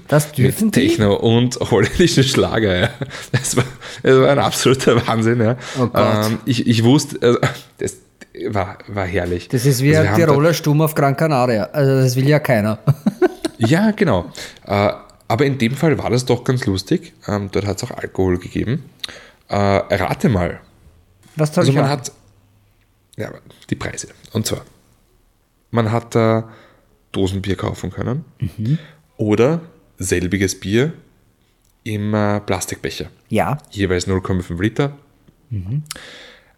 [0.06, 0.88] Das dürfen mit die?
[0.88, 2.78] Techno und holländischen Schlager.
[2.78, 2.90] Ja.
[3.32, 3.64] Das, war,
[4.04, 5.40] das war ein absoluter Wahnsinn.
[5.40, 5.56] Ja.
[5.78, 5.88] Oh.
[5.94, 7.38] Ähm, ich, ich wusste, also,
[7.78, 7.96] das
[8.48, 9.48] war, war herrlich.
[9.48, 11.64] Das ist wie Also ein Tiroler Sturm auf Gran Canaria.
[11.72, 12.78] Also das will ja keiner.
[13.58, 14.30] Ja, genau.
[14.64, 14.92] Äh,
[15.26, 17.12] aber in dem Fall war das doch ganz lustig.
[17.26, 18.84] Ähm, dort hat es auch Alkohol gegeben.
[19.48, 20.60] Äh, rate mal.
[21.34, 22.12] Was soll Also man hat
[23.18, 23.30] ja,
[23.68, 24.08] die Preise.
[24.32, 24.64] Und zwar,
[25.70, 26.48] man hat da
[27.12, 28.78] Dosenbier kaufen können Mhm.
[29.16, 29.60] oder
[29.98, 30.92] selbiges Bier
[31.84, 33.10] im äh, Plastikbecher.
[33.28, 34.96] Ja, Jeweils 0,5 Liter.
[35.50, 35.82] Mhm.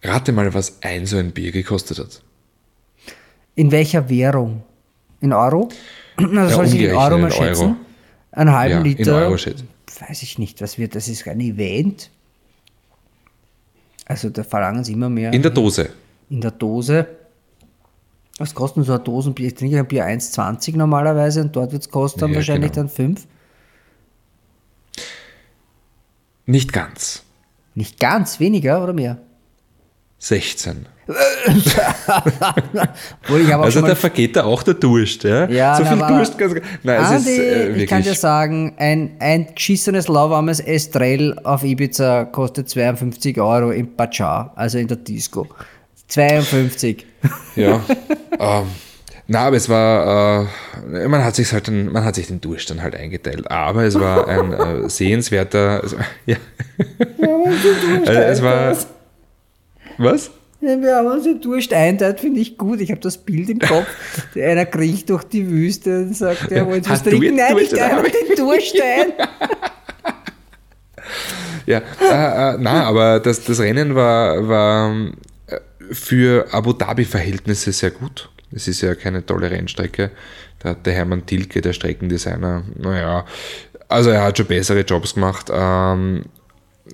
[0.03, 2.23] Rate mal, was ein so ein Bier gekostet hat.
[3.55, 4.63] in welcher Währung?
[5.21, 5.69] In Euro?
[6.17, 7.63] Also Ja, soll ich in Euro mal in schätzen?
[7.67, 7.77] Euro.
[8.33, 9.15] Einen halben Ja, in Liter.
[9.17, 9.69] Euro schätzen.
[10.09, 10.95] Weiß ich nicht, was wird.
[10.95, 12.11] Das ist ein Event.
[14.07, 15.91] Also da verlangen sie immer mehr In der Dose.
[16.31, 17.07] In der Dose.
[18.39, 19.49] Was kostet so ein Dosenbier?
[19.49, 22.87] Ich trinke ein Bier 1,20 normalerweise und dort wird es kosten Ja, wahrscheinlich genau.
[22.87, 23.27] dann 5.
[26.47, 27.23] Nicht ganz.
[27.75, 29.19] Nicht ganz, weniger oder mehr?
[30.19, 30.87] 16.
[33.23, 35.25] Obwohl ich habe auch Also da vergeht da auch der Durst.
[35.25, 36.39] Ja, Ja, so viel Durst.
[36.39, 38.21] Ganz, nein, es Andi, ist äh, ich kann dir wirklich.
[38.21, 44.89] sagen, ein, ein geschissenes, lauwarmes Estrell auf Ibiza kostet 52 Euro im Bachar, also in
[44.89, 45.47] der Disco.
[46.11, 47.07] 52.
[47.57, 47.83] Ja.
[48.39, 48.67] ähm,
[49.33, 50.49] na, aber es war,
[50.93, 53.49] äh, man hat sich halt, dann, man hat sich den Durst dann halt eingeteilt.
[53.49, 55.97] Aber es war ein äh, sehenswerter, also,
[56.27, 56.37] ja.
[58.07, 58.77] also, es war,
[59.99, 60.33] was?
[60.61, 62.81] Wir haben uns den Durst einteilt, finde ich gut.
[62.81, 63.87] Ich habe das Bild im Kopf.
[64.35, 67.37] Einer kriecht durch die Wüste und sagt, er wollte was trinken.
[67.37, 67.73] Nein, Durst?
[67.73, 69.13] nicht einfach den Durst ein.
[71.67, 75.13] Ja, äh, äh, na, aber das, das Rennen war, war
[75.91, 78.31] für Abu Dhabi-Verhältnisse sehr gut.
[78.53, 80.11] Es ist ja keine tolle Rennstrecke.
[80.59, 83.25] Da hat der Hermann Tilke, der Streckendesigner, naja,
[83.89, 86.25] also er hat schon bessere Jobs gemacht, ähm,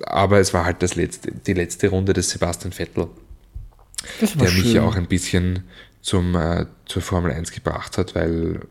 [0.03, 3.07] aber es war halt das letzte, die letzte Runde des Sebastian Vettel,
[4.19, 4.75] der mich schön.
[4.75, 5.63] ja auch ein bisschen
[6.01, 8.61] zum, äh, zur Formel 1 gebracht hat, weil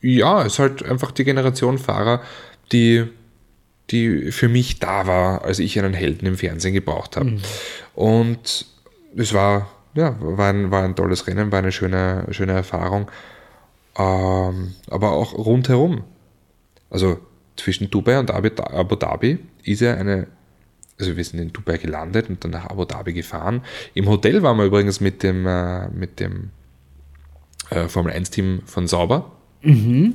[0.00, 2.22] ja, es ist halt einfach die Generation Fahrer,
[2.72, 3.04] die,
[3.90, 7.38] die für mich da war, als ich einen Helden im Fernsehen gebraucht habe.
[7.94, 8.66] Und
[9.16, 13.10] es war, ja, war ein, war ein tolles Rennen, war eine schöne, schöne Erfahrung.
[13.96, 16.04] Ähm, aber auch rundherum.
[16.90, 17.18] Also
[17.56, 20.26] zwischen Dubai und Abu Dhabi ist ja eine,
[20.98, 23.62] also wir sind in Dubai gelandet und dann nach Abu Dhabi gefahren.
[23.94, 26.50] Im Hotel waren wir übrigens mit dem, äh, mit dem
[27.70, 29.32] äh, Formel 1-Team von Sauber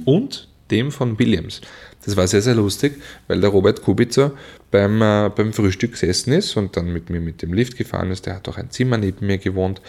[0.05, 1.61] und dem von Williams.
[2.05, 4.31] Das war sehr, sehr lustig, weil der Robert Kubica
[4.71, 8.25] beim, äh, beim Frühstück gesessen ist und dann mit mir mit dem Lift gefahren ist.
[8.25, 9.81] Der hat auch ein Zimmer neben mir gewohnt.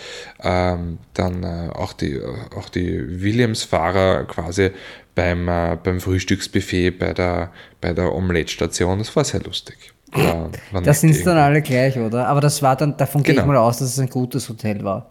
[0.43, 2.21] Ähm, dann äh, auch die,
[2.57, 4.71] auch die Williams-Fahrer quasi
[5.15, 8.99] beim, äh, beim Frühstücksbuffet bei der, bei der Omelette-Station.
[8.99, 9.77] Das war sehr lustig.
[10.13, 12.27] War, war Das sind dann alle gleich, oder?
[12.29, 13.53] Aber das war dann, davon gehe ich Genau.
[13.53, 15.11] mal aus, dass es ein gutes Hotel war.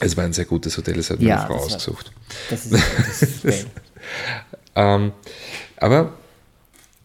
[0.00, 2.12] Es war ein sehr gutes Hotel, das hat Ja, meine Frau das war- ausgesucht.
[2.48, 3.64] Das ist, das geil.
[4.74, 5.12] Ähm,
[5.76, 6.12] aber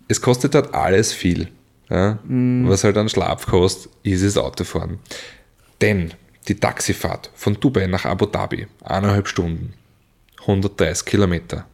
[0.08, 1.50] es kostet dort alles viel.
[1.90, 2.20] Ja?
[2.24, 5.00] Was halt an Schlaf kostet, ist es Autofahren.
[5.82, 6.14] Denn
[6.48, 9.74] die Taxifahrt von Dubai nach Abu Dhabi, eineinhalb Stunden,
[10.42, 11.66] 130 Kilometer,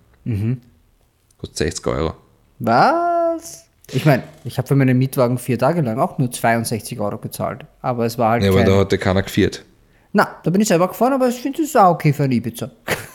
[1.38, 2.14] kostet 60 Euro.
[2.60, 3.66] Was?
[3.94, 7.66] Ich meine, ich habe für meinen Mietwagen vier Tage lang auch nur 62 Euro gezahlt.
[7.82, 9.66] Aber es war halt Ja, aber da hat ja keiner geführt.
[10.14, 12.72] Na, da bin ich selber gefahren, aber ich finde es auch okay für ein Ibiza.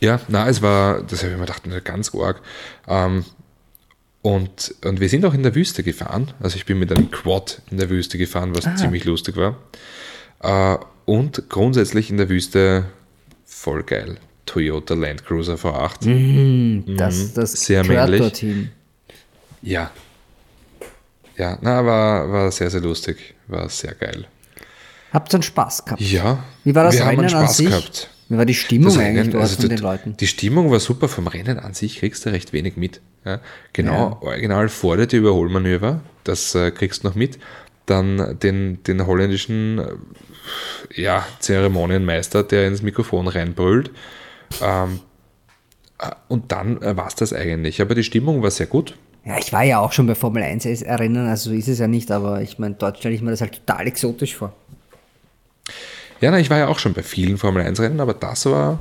[0.00, 2.40] Ja, na, es war, das habe ich mir gedacht, ganz arg.
[2.86, 3.24] Ähm,
[4.22, 6.32] und, und wir sind auch in der Wüste gefahren.
[6.40, 9.56] Also ich bin mit einem Quad in der Wüste gefahren, was ziemlich lustig war.
[10.40, 12.84] Äh, und grundsätzlich in der Wüste
[13.46, 14.18] voll geil.
[14.46, 16.96] Toyota Land Cruiser V8.
[16.96, 17.56] Das, das Mhm.
[17.56, 18.20] Sehr gehört männlich.
[18.20, 18.70] dorthin.
[19.62, 19.90] Ja.
[21.36, 23.34] Ja, na, war, war sehr, sehr lustig.
[23.46, 24.26] War sehr geil.
[25.12, 26.00] Habt ihr einen Spaß gehabt?
[26.00, 26.42] Ja.
[26.64, 27.68] Wie war das wir haben Rennen einen an Spaß sich?
[27.68, 28.10] gehabt.
[28.28, 30.16] Wie war die Stimmung Das eigentlich also von die, den Leuten?
[30.18, 31.08] Die Stimmung war super.
[31.08, 33.00] Vom Rennen an sich kriegst du recht wenig mit.
[33.24, 33.40] Ja,
[33.72, 37.38] genau, original vor dir die Überholmanöver, das äh, kriegst du noch mit.
[37.86, 43.90] Dann den, den holländischen äh, ja, Zeremonienmeister, der ins Mikrofon reinbrüllt.
[44.62, 45.00] Ähm,
[45.98, 47.80] äh, und dann äh, war es das eigentlich.
[47.80, 48.94] Aber die Stimmung war sehr gut.
[49.24, 51.88] Ja, ich war ja auch schon bei Formel 1 Rennen, also so ist es ja
[51.88, 54.54] nicht, aber ich meine, dort stelle ich mir das halt total exotisch vor.
[56.20, 58.78] Ja, na, ich war ja auch schon bei vielen Formel 1-Rennen, aber das war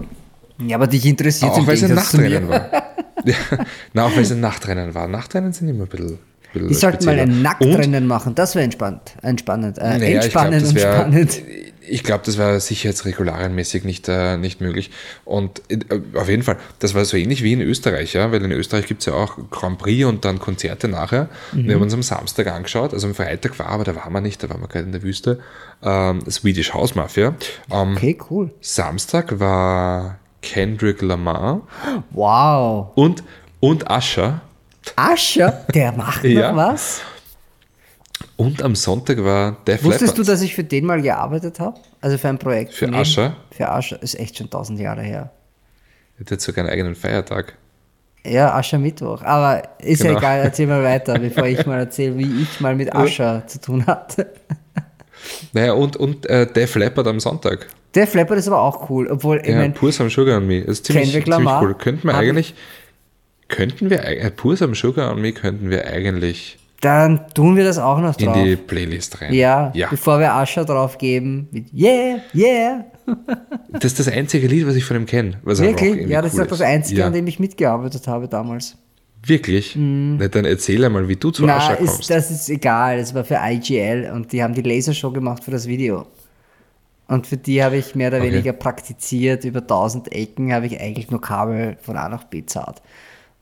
[0.66, 1.94] Ja, aber dich interessiert auch, weil es ein.
[1.96, 2.72] Nachtrennen war.
[3.26, 3.36] ja,
[3.94, 5.08] na, auch weil es ein Nachtrennen war.
[5.08, 6.20] Nachtrennen sind immer ein bisschen.
[6.54, 10.32] bisschen Die sollten mal ein Und Nacktrennen machen, das wäre entspannt, entspannend, äh, Naja, ich
[10.32, 11.42] glaub, entspannend das und spannend.
[11.88, 14.92] ich glaube, das war sicherheitsregularienmäßig nicht, äh, nicht möglich.
[15.26, 15.80] Und äh,
[16.16, 19.02] auf jeden Fall, das war so ähnlich wie in Österreich, ja, weil in Österreich gibt
[19.02, 21.30] es ja auch Grand Prix und dann Konzerte nachher.
[21.54, 24.44] Wir haben uns am Samstag angeschaut, also am Freitag war, aber da waren wir nicht,
[24.44, 25.40] da waren wir gerade in der Wüste,
[25.84, 27.36] ähm, Swedish House Mafia.
[27.70, 28.52] Am Okay, cool.
[28.62, 31.62] Samstag war Kendrick Lamar
[32.12, 32.90] Wow.
[32.96, 33.24] und,
[33.60, 34.42] und Usher.
[34.96, 36.56] Ascher, der macht noch Ja.
[36.56, 37.02] was?
[38.36, 40.28] Und am Sonntag war Def Wusstest du, Leppard.
[40.30, 41.80] dass ich für den mal gearbeitet habe?
[42.02, 42.74] Also für ein Projekt.
[42.74, 42.92] Für?
[42.94, 43.36] Ascher?
[43.52, 44.02] Für Ascher.
[44.02, 45.32] Ist echt schon tausend Jahre her.
[46.20, 47.56] Der hat sogar einen eigenen Feiertag.
[48.26, 49.22] Ja, Aschermittwoch.
[49.24, 50.20] Aber ist ja Genau.
[50.20, 53.86] egal, erzähl mal weiter, bevor ich mal erzähle, wie ich mal mit Ascher zu tun
[53.86, 54.34] hatte.
[55.54, 57.68] Naja, und, und äh, Def Leppard am Sonntag.
[57.96, 60.62] Der Flapper ist aber auch cool, obwohl, ich Ja, mein, Pur Some Sugar on Me.
[60.62, 61.74] Das ist ziemlich, ziemlich cool.
[61.74, 62.54] Könnten wir eigentlich,
[63.48, 67.78] könnten wir, äh, Pur Some Sugar on Me könnten wir eigentlich dann tun wir das
[67.80, 68.36] auch noch in drauf.
[68.38, 69.34] die Playlist rein.
[69.34, 69.88] ja, ja.
[69.90, 71.48] bevor wir Ascher drauf geben.
[71.52, 72.86] Mit Yeah, yeah.
[73.72, 75.40] Das ist das einzige Lied, was ich von ihm kenne.
[75.44, 76.08] Wirklich?
[76.08, 77.08] Ja, das cool ist auch das Einzige, ja.
[77.08, 78.78] an dem ich mitgearbeitet habe damals.
[79.26, 79.76] Wirklich?
[79.76, 82.10] Na, dann erzähl einmal, wie du zu Na, Ascher ist, kommst.
[82.10, 83.00] das ist egal.
[83.00, 86.06] Das war für IGL und die haben die Lasershow gemacht für das Video.
[87.08, 88.32] Und für die habe ich mehr oder Okay.
[88.32, 89.46] weniger praktiziert.
[89.46, 92.82] Über 1000 Ecken habe ich eigentlich nur Kabel von A nach B zart.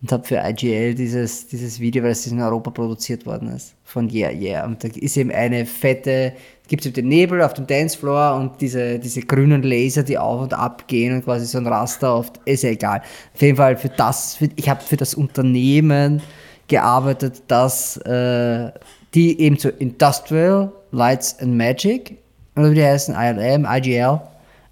[0.02, 4.10] Und habe für IGL dieses, dieses Video, weil es in Europa produziert worden ist, von
[4.10, 4.66] Yeah Yeah.
[4.66, 6.34] Und da ist eben eine fette,
[6.68, 10.54] gibt es den Nebel auf dem Dancefloor und diese, diese grünen Laser, die auf und
[10.54, 13.02] ab gehen und quasi so ein Raster oft, ist ja egal.
[13.34, 16.22] Auf jeden Fall für das, für, ich habe für das Unternehmen
[16.68, 18.72] gearbeitet, das äh,
[19.14, 22.18] die eben zu Industrial Lights and Magic,
[22.56, 24.22] oder wie die heißen, ILM, IGL,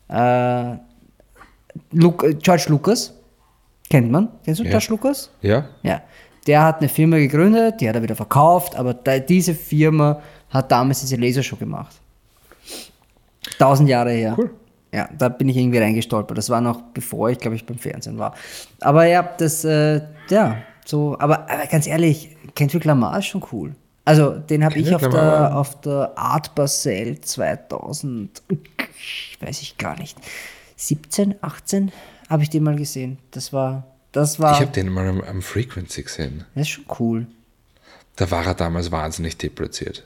[0.10, 0.76] äh,
[1.92, 3.14] Luke, George Lucas,
[3.90, 4.72] kennt man, kennst du Ja.
[4.72, 5.30] George Lucas?
[5.42, 5.66] ja?
[5.84, 6.02] Ja,
[6.48, 10.72] der hat eine Firma gegründet, die hat er wieder verkauft, aber da, diese Firma hat
[10.72, 11.96] damals diese Lasershow gemacht.
[13.58, 14.36] Tausend Jahre her.
[14.38, 14.52] Cool.
[14.94, 16.38] Ja, da bin ich irgendwie reingestolpert.
[16.38, 18.36] Das war noch bevor ich, glaube ich, beim Fernsehen war.
[18.80, 23.76] Aber ja, das, äh, ja, so, aber, aber ganz ehrlich, Kendrick Lamar ist schon cool.
[24.06, 28.44] Also, den habe ich auf der, auf der Art Basel 2000,
[29.40, 30.18] weiß ich gar nicht,
[30.76, 31.92] 17, 18
[32.34, 33.18] habe ich den mal gesehen.
[33.32, 36.44] Das war, das war, Ich habe den mal am, am Frequency gesehen.
[36.56, 37.28] das ist schon cool.
[38.16, 40.06] Da war er damals wahnsinnig deplatziert.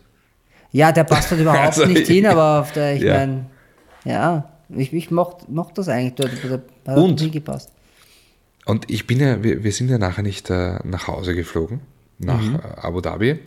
[0.71, 3.13] Ja, der passt halt überhaupt Also, nicht hin, aber auf der, ich Ja.
[3.17, 3.45] meine,
[4.05, 6.32] ja, ich, ich mochte mocht das eigentlich dort,
[6.84, 7.21] da hat Und?
[7.21, 7.71] nie gepasst.
[8.65, 11.80] Und ich bin ja, wir, wir sind ja nachher nicht äh, nach Hause geflogen,
[12.19, 12.55] nach Mhm.
[12.55, 13.39] äh, Abu Dhabi.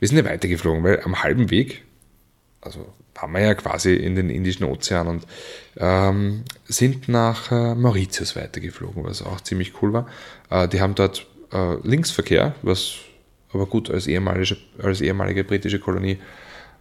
[0.00, 1.84] Wir sind ja weitergeflogen, weil am halben Weg,
[2.64, 5.26] also waren wir ja quasi in den Indischen Ozean und
[5.76, 10.06] ähm, sind nach äh, Mauritius weitergeflogen, was auch ziemlich cool war.
[10.50, 12.94] Äh, die haben dort äh, Linksverkehr, was
[13.52, 16.18] aber gut als ehemalige, als ehemalige britische Kolonie,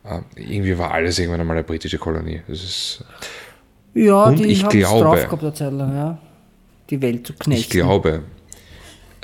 [0.04, 2.42] äh, irgendwie war alles irgendwann einmal eine britische Kolonie.
[2.48, 3.04] Das ist,
[3.94, 6.18] Ja, Und die ich glaube- drauf gehabt, erzählen, ja.
[6.90, 7.52] Die Welt zu knechten.
[7.62, 8.24] Ich glaube,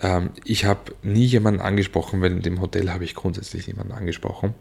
[0.02, 4.54] ähm, ich habe nie jemanden angesprochen, weil in dem Hotel habe ich grundsätzlich niemanden angesprochen,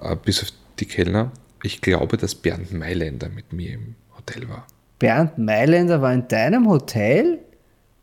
[0.00, 0.48] äh, bis auf
[0.80, 1.32] die Kellner.
[1.62, 4.66] Ich glaube, dass Bernd Mailänder mit mir im Hotel war.
[4.98, 7.38] Bernd Mailänder war in deinem Hotel?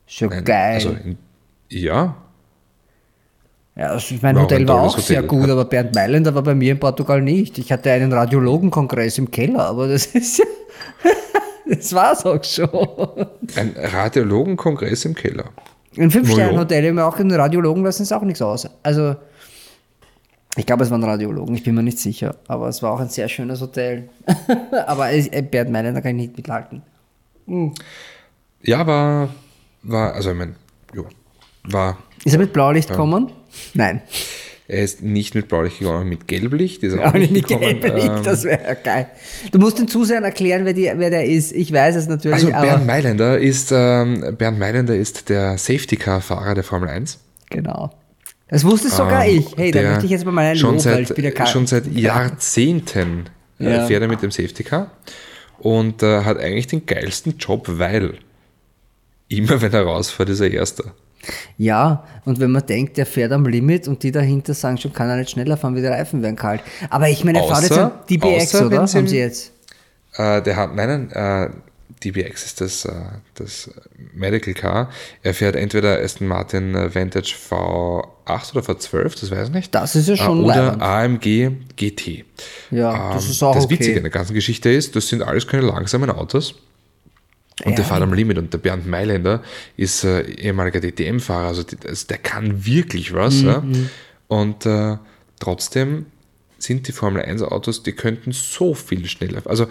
[0.08, 0.74] Schon Nein, geil.
[0.76, 1.18] Also in,
[1.70, 2.16] ja,
[3.78, 5.28] ja, also mein war Hotel war auch sehr Hotel.
[5.28, 7.58] gut, aber Bernd Mailänder war bei mir in Portugal nicht.
[7.58, 10.46] Ich hatte einen Radiologenkongress im Keller, aber das ist ja.
[11.68, 12.70] das war's auch schon.
[13.56, 15.46] ein Radiologenkongress im Keller.
[15.98, 18.68] Ein Fünf-Sterne-Hotel, haben wir auch einen Radiologen lassen es auch nichts aus.
[18.84, 19.16] Also,
[20.58, 22.36] ich glaube, es waren Radiologen, ich bin mir nicht sicher.
[22.48, 24.10] Aber es war auch ein sehr schönes Hotel.
[24.88, 26.82] aber äh, Bernd Mailänder kann ich nicht mithalten.
[28.64, 29.30] Ja, war,
[29.84, 30.56] war also ich meine,
[30.96, 31.04] ja,
[31.66, 33.32] war, Ist er mit Blaulicht gekommen?
[33.74, 34.02] Nein.
[34.68, 37.80] er ist nicht mit Blaulicht gekommen, mit Gelblicht ist er Auch auch nicht mit gekommen.
[37.82, 39.08] Gelblicht, Ähm, das wäre geil.
[39.52, 41.52] Du musst den Zusehern erklären, wer, die, wer der ist.
[41.52, 42.68] Ich weiß es natürlich, also.
[42.68, 47.20] Bernd Mailänder ist, ähm, Bernd Mailänder ist der Safety-Car-Fahrer der Formel 1.
[47.50, 47.92] Genau.
[48.48, 49.58] Das wusste sogar Ähm, ich.
[49.58, 51.50] Hey, da möchte ich jetzt mal meinen schon Lob, seit.
[51.50, 53.26] Schon seit Jahrzehnten
[53.60, 53.86] äh, Ja.
[53.88, 54.92] fährt er mit dem Safety Car
[55.60, 58.16] und äh, hat eigentlich den geilsten Job, weil
[59.30, 60.94] immer wenn er rausfährt, ist er Erster.
[61.58, 65.10] Ja, und wenn man denkt, der fährt am Limit und die dahinter sagen schon, kann
[65.10, 66.62] er nicht schneller fahren, wie die Reifen werden kalt.
[66.92, 68.88] Aber ich meine, er fährt jetzt ein DBX, außer oder?
[68.88, 69.52] sie Haben sie jetzt?
[70.14, 71.50] Äh, der hat, nein, nein, äh,
[72.04, 72.92] DBX ist das, äh,
[73.36, 73.70] das
[74.14, 74.90] Medical Car.
[75.24, 79.74] Er fährt entweder Aston Martin äh, Vantage V8 oder V12, das weiß ich nicht.
[79.74, 80.82] Das ist ja schon äh, Oder leibend.
[80.84, 82.26] AMG GT.
[82.72, 83.80] Ja, das Ähm, ist auch das okay.
[83.80, 86.56] Witzige an der ganzen Geschichte ist, das sind alles keine langsamen Autos.
[87.64, 87.76] Und Ja.
[87.78, 88.38] der fährt am Limit.
[88.38, 89.42] Und der Bernd Mailänder
[89.78, 91.48] ist äh, ehemaliger DTM-Fahrer.
[91.48, 93.42] Also, also der kann wirklich was.
[93.42, 93.62] Ja?
[93.62, 93.90] Mhm.
[94.28, 94.98] Und äh,
[95.40, 96.08] trotzdem
[96.58, 99.42] sind die Formel 1-Autos, die könnten so viel schneller.
[99.46, 99.68] Also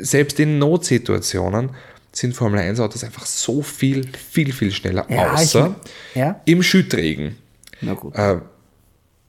[0.00, 1.70] selbst in Notsituationen
[2.12, 5.74] sind Formel 1 Autos einfach so viel, viel, viel schneller, Ja, außer
[6.14, 6.40] ich- ja.
[6.44, 7.36] im Schüttregen.
[7.80, 8.14] Na gut.
[8.16, 8.38] Äh,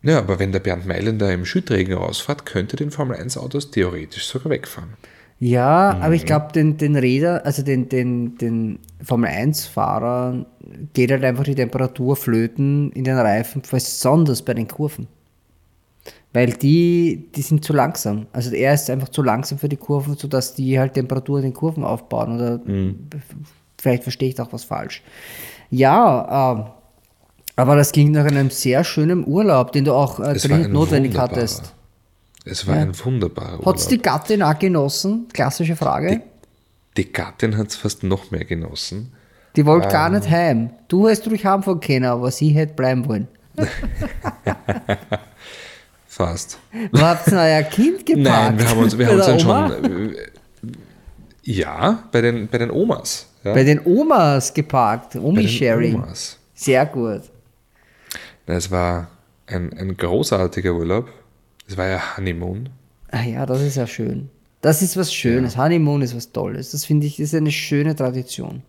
[0.03, 4.27] ja, aber wenn der Bernd Meiländer im Schüttregen rausfährt, könnte den Formel 1 Autos theoretisch
[4.27, 4.93] sogar wegfahren.
[5.39, 6.13] Ja, aber Mhm.
[6.13, 10.45] ich glaube, den, den Räder, also den, den, den Formel 1-Fahrern
[10.93, 15.07] geht halt einfach die Temperatur flöten in den Reifen, besonders bei den Kurven.
[16.35, 18.25] Weil die, die sind zu langsam.
[18.33, 21.53] Also er ist einfach zu langsam für die Kurven, sodass die halt Temperatur in den
[21.53, 22.35] Kurven aufbauen.
[22.35, 23.07] Oder Mhm.
[23.79, 25.01] vielleicht verstehe ich da auch was falsch.
[25.69, 26.65] Ja, ähm,
[27.55, 31.73] aber das ging nach einem sehr schönen Urlaub, den du auch äh, dringend notwendig hattest.
[32.43, 34.03] Es war ein wunderbarer Hat es die Urlaub.
[34.03, 35.27] Gattin auch genossen?
[35.31, 36.21] Klassische Frage.
[36.97, 39.13] Die Gattin hat es fast noch mehr genossen.
[39.55, 39.93] Die wollte Ähm.
[39.93, 40.71] gar nicht heim.
[40.89, 43.29] Du hättest ruhig haben von können, aber sie hätte bleiben wollen.
[46.15, 46.59] Fast.
[46.93, 48.23] Wo habt ihr euer Kind geparkt?
[48.23, 50.13] Nein, wir haben uns, wir haben uns dann schon.
[50.15, 50.27] Äh,
[51.43, 53.27] ja, bei den, bei den Omas.
[53.43, 55.17] Ja, Bei den Omas geparkt.
[55.17, 56.01] Omi-Sharing.
[56.53, 57.23] Sehr gut.
[58.45, 59.09] Es war
[59.45, 61.09] ein, ein großartiger Urlaub.
[61.67, 62.69] Es war ja Honeymoon.
[63.11, 64.29] Ah ja, das ist ja schön.
[64.61, 65.57] Das ist was Schönes.
[65.57, 66.71] Honeymoon ist was Tolles.
[66.71, 68.63] Das finde ich, ist eine schöne Tradition.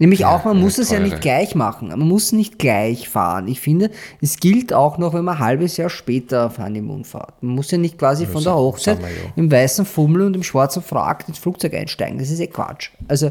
[0.00, 1.88] Nämlich Ja, auch, man muss es ja nicht gleich machen.
[1.88, 3.46] Man muss nicht gleich fahren.
[3.48, 3.90] Ich finde,
[4.22, 7.42] es gilt auch noch, wenn man ein halbes Jahr später auf Honeymoon fährt.
[7.42, 9.14] Man muss ja nicht quasi von der Hochzeit wir ja.
[9.36, 12.18] im weißen Fummel und im schwarzen Frack ins Flugzeug einsteigen.
[12.18, 12.88] Das ist eh Quatsch.
[13.08, 13.30] Also,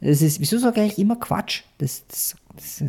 [0.00, 1.62] das ist, wieso sage ich eigentlich immer Quatsch?
[1.78, 2.86] Das, das, das äh,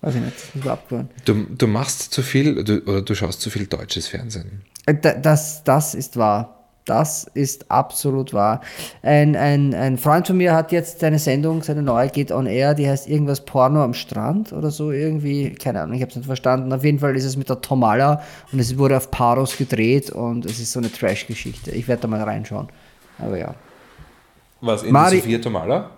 [0.00, 1.08] weiß ich nicht, das ist geworden.
[1.24, 4.62] Du, du machst zu viel du, oder du schaust zu viel deutsches Fernsehen.
[4.86, 6.63] Äh, da- Das, das ist wahr.
[6.84, 8.60] Das ist absolut wahr.
[9.02, 12.74] Ein, ein, ein Freund von mir hat jetzt seine Sendung, seine neue geht on air,
[12.74, 15.54] die heißt irgendwas Porno am Strand oder so irgendwie.
[15.54, 16.70] Keine Ahnung, ich habe es nicht verstanden.
[16.74, 18.22] Auf jeden Fall ist es mit der Tomala
[18.52, 21.70] und es wurde auf Paros gedreht und es ist so eine Trash-Geschichte.
[21.70, 22.68] Ich werde da mal reinschauen.
[23.18, 23.54] Aber ja.
[24.60, 25.90] Was, in Mari- Sophia Tomala?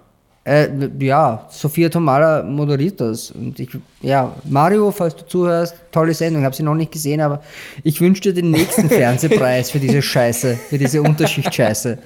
[0.46, 0.68] Äh,
[1.00, 3.32] ja, Sophia Tomala moderiert das.
[3.32, 3.68] Und ich,
[4.00, 7.42] ja, Mario, falls du zuhörst, tolle Sendung, habe sie noch nicht gesehen, aber
[7.82, 11.98] ich wünsche dir den nächsten Fernsehpreis für diese Scheiße, für diese Unterschicht-Scheiße.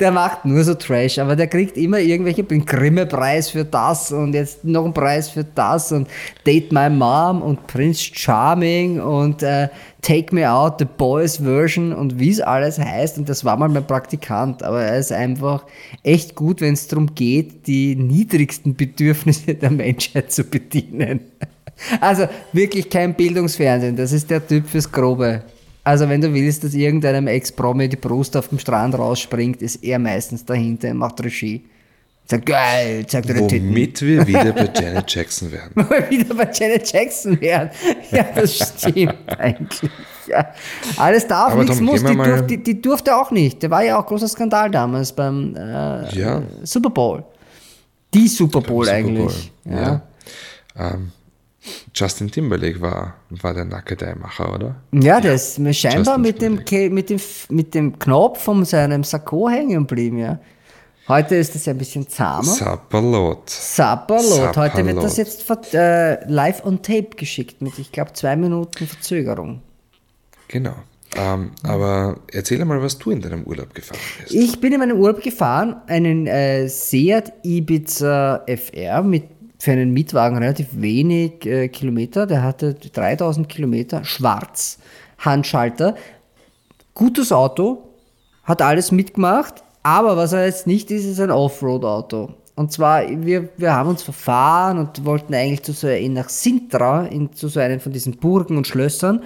[0.00, 4.34] Der macht nur so Trash, aber der kriegt immer irgendwelche den Grimme-Preis für das und
[4.34, 6.08] jetzt noch einen Preis für das und
[6.46, 9.68] Date My Mom und Prince Charming und äh,
[10.02, 13.18] Take Me Out, The Boys Version und wie es alles heißt.
[13.18, 15.64] Und das war mal mein Praktikant, aber er ist einfach
[16.02, 21.20] echt gut, wenn es darum geht, die niedrigsten Bedürfnisse der Menschheit zu bedienen.
[22.00, 25.42] Also wirklich kein Bildungsfernsehen, das ist der Typ fürs Grobe.
[25.82, 29.98] Also wenn du willst, dass irgendeinem Ex-Promi die Brust auf dem Strand rausspringt, ist er
[29.98, 31.64] meistens dahinter und macht Regie.
[32.26, 33.70] Sagt, geil, zeig dir die Titten.
[33.70, 35.70] Womit wir wieder bei Janet Jackson wären.
[35.74, 37.70] Mal wieder bei Janet Jackson werden.
[38.12, 39.90] Ja, das stimmt eigentlich.
[40.28, 40.46] Ja.
[40.96, 42.02] Alles darf, Aber nichts Tom, muss.
[42.04, 43.60] wir Die, durf, die, die durfte auch nicht.
[43.64, 46.42] Der war ja auch großer Skandal damals beim äh, Ja.
[46.62, 47.24] Super Bowl.
[48.14, 49.50] Die Super Bowl Super eigentlich.
[49.64, 50.02] Bowl, Ja.
[50.78, 51.10] Ähm,
[51.94, 54.76] Justin Timberlake war, war der Nackedei-Macher, oder?
[54.92, 59.04] Ja, der ist mir scheinbar Justin mit dem, mit, dem, mit dem Knopf von seinem
[59.04, 60.38] Sakko hängen geblieben, ja.
[61.08, 62.44] Heute ist das ja ein bisschen zahmer.
[62.44, 63.50] Sapperlot.
[63.50, 64.56] Sapperlot.
[64.56, 65.44] Heute wird das jetzt
[65.74, 69.60] äh, live on tape geschickt mit, ich glaube, zwei Minuten Verzögerung.
[70.46, 70.76] Genau.
[71.16, 74.32] Ähm, aber erzähl mal, was du in deinem Urlaub gefahren bist.
[74.32, 79.24] Ich bin in meinem Urlaub gefahren, einen äh, Seat Ibiza FR mit
[79.60, 82.26] für einen Mietwagen relativ wenig äh, Kilometer.
[82.26, 84.78] Der hatte 3000 Kilometer, schwarz,
[85.18, 85.96] Handschalter.
[86.94, 87.90] Gutes Auto,
[88.42, 92.34] hat alles mitgemacht, aber was er jetzt nicht ist, ist ein Offroad-Auto.
[92.60, 97.32] Und zwar, wir, wir haben uns verfahren und wollten eigentlich zu so nach Sintra, in,
[97.32, 99.22] zu so einem von diesen Burgen und Schlössern,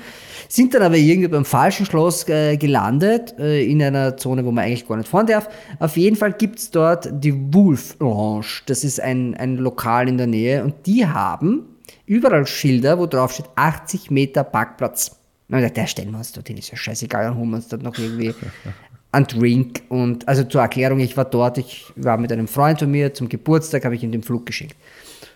[0.49, 4.63] sind dann aber irgendwie beim falschen Schloss äh, gelandet, äh, in einer Zone, wo man
[4.63, 5.49] eigentlich gar nicht fahren darf.
[5.81, 8.63] Auf jeden Fall gibt's dort die Wolf Lounge.
[8.67, 11.65] Das ist ein, ein Lokal in der Nähe und die haben
[12.07, 15.17] überall Schilder, wo drauf steht 80 Meter Parkplatz.
[15.49, 17.67] Und ich dachte, der stellen wir uns dorthin, ist ja scheißegal, dann holen wir uns
[17.67, 18.33] dort noch irgendwie
[19.15, 19.83] einen Drink.
[19.89, 23.29] Und also zur Erklärung, ich war dort, ich war mit einem Freund von mir zum
[23.29, 24.77] Geburtstag, habe ich ihm den Flug geschickt.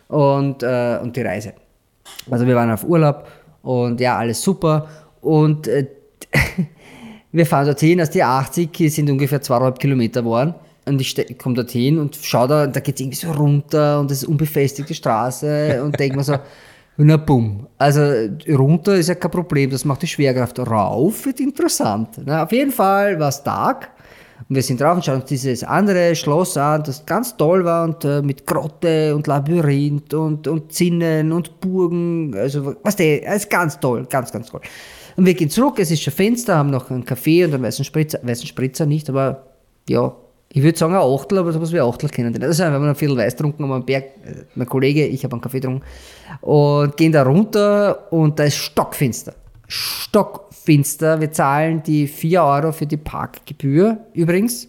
[0.08, 1.52] Und, äh, und die Reise.
[2.30, 3.28] Also wir waren auf Urlaub
[3.62, 4.88] und ja, alles super.
[5.20, 5.86] Und äh,
[7.32, 10.54] wir fahren dorthin, aus die 80 sind ungefähr zweieinhalb Kilometer geworden.
[10.86, 14.22] Und ich, komme dorthin und schaue da, da geht es irgendwie so runter und das
[14.22, 16.38] ist unbefestigte Straße und denke mir so,
[17.04, 17.66] na bumm.
[17.78, 18.00] Also
[18.48, 20.58] runter ist ja kein Problem, das macht die Schwerkraft.
[20.58, 22.20] Rauf wird interessant.
[22.24, 23.90] Na, auf jeden Fall war es Tag
[24.48, 27.84] und wir sind drauf und schauen uns dieses andere Schloss an, das ganz toll war
[27.84, 32.34] und äh, mit Grotte und Labyrinth und, und Zinnen und Burgen.
[32.36, 34.60] Also, was der, ist ganz toll, ganz, ganz toll.
[35.16, 37.84] Und wir gehen zurück, es ist schon Fenster, haben noch einen Kaffee und einen weißen
[37.84, 39.48] Spritzer, weißen Spritzer nicht, aber
[39.88, 40.14] ja,
[40.50, 42.42] ich würde sagen ein Achtel, aber sowas wie ein Achtel kennen.
[42.42, 45.42] Also wir haben ein Viertel Weiß haben einen Berg, äh, mein Kollege, ich habe einen
[45.42, 45.84] Kaffee getrunken
[46.40, 49.34] und gehen da runter und da ist stockfinster.
[49.66, 51.20] Stockfinster.
[51.20, 54.68] Wir zahlen die 4 Euro für die Parkgebühr übrigens.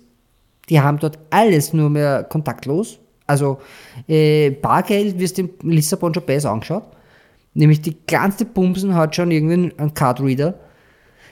[0.67, 2.99] Die haben dort alles nur mehr kontaktlos.
[3.25, 3.59] Also
[4.07, 6.83] äh, Bargeld wirst du in Lissabon schon besser angeschaut.
[7.53, 10.55] Nämlich die kleinste Bumsen hat schon irgendwie einen Cardreader.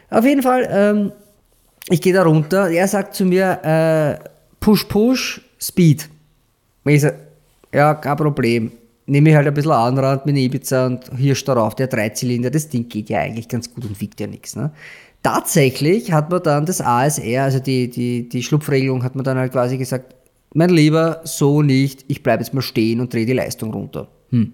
[0.10, 1.12] Auf jeden Fall, ähm,
[1.90, 2.70] ich gehe da runter.
[2.70, 4.30] Er sagt zu mir, äh,
[4.68, 6.10] Push, Push, Speed.
[6.84, 7.16] Und ich sage,
[7.74, 8.70] ja, kein Problem.
[9.06, 12.90] Nehme ich halt ein bisschen Anrand mit Ibiza und Hirsch darauf, der Dreizylinder, das Ding
[12.90, 14.58] geht ja eigentlich ganz gut und wiegt ja nichts.
[14.58, 14.72] Ne?
[15.24, 19.54] Tatsächlich hat man dann das ASR, also die, die, die Schlupfregelung, hat man dann halt
[19.54, 20.14] quasi gesagt,
[20.54, 24.10] mein Lieber, so nicht, ich bleibe jetzt mal stehen und drehe die Leistung runter.
[24.32, 24.52] Hm.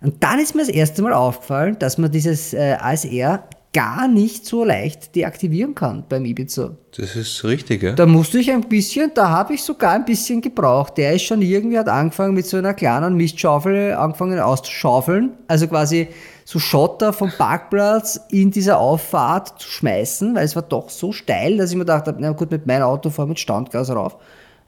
[0.00, 3.42] Und dann ist mir das erste Mal aufgefallen, dass man dieses äh, ASR
[3.74, 6.76] gar nicht so leicht deaktivieren kann beim Ibiza.
[6.96, 7.92] Das ist richtig, ja.
[7.92, 10.96] Da musste ich ein bisschen, da habe ich sogar ein bisschen gebraucht.
[10.96, 15.32] Der ist schon irgendwie, hat angefangen mit so einer kleinen Mistschaufel, angefangen auszuschaufeln.
[15.48, 16.08] Also quasi
[16.44, 21.56] so Schotter vom Parkplatz in dieser Auffahrt zu schmeißen, weil es war doch so steil,
[21.56, 24.16] dass ich mir gedacht habe, na gut, mit meinem Auto fahre mit Standgas rauf.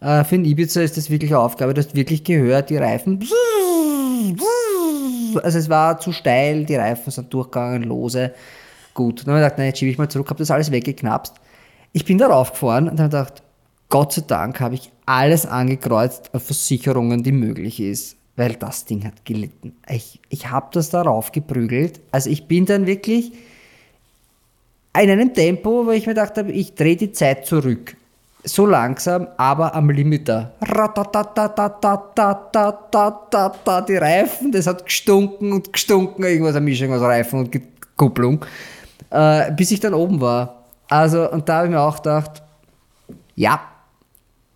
[0.00, 3.24] Äh, für einen Ibiza ist das wirklich eine Aufgabe, du hast wirklich gehört, die Reifen.
[5.42, 8.32] Also es war zu steil, die Reifen sind durchgegangen, lose.
[8.96, 9.26] Gut.
[9.26, 11.34] Dann habe ich gedacht, nein, jetzt schiebe ich mal zurück, habe das alles weggeknapst.
[11.92, 13.42] Ich bin da raufgefahren und habe gedacht,
[13.90, 19.04] Gott sei Dank habe ich alles angekreuzt an Versicherungen, die möglich ist, weil das Ding
[19.04, 19.76] hat gelitten.
[19.86, 22.00] Ich, ich habe das darauf geprügelt.
[22.10, 23.32] Also ich bin dann wirklich
[24.98, 27.98] in einem Tempo, wo ich mir gedacht habe, ich drehe die Zeit zurück.
[28.44, 30.54] So langsam, aber am Limiter.
[33.88, 37.60] Die Reifen, das hat gestunken und gestunken, irgendwas, eine Mischung aus Reifen und
[37.98, 38.42] Kupplung
[39.10, 40.64] äh, bis ich dann oben war.
[40.88, 42.42] Also, und da habe ich mir auch gedacht,
[43.34, 43.60] ja,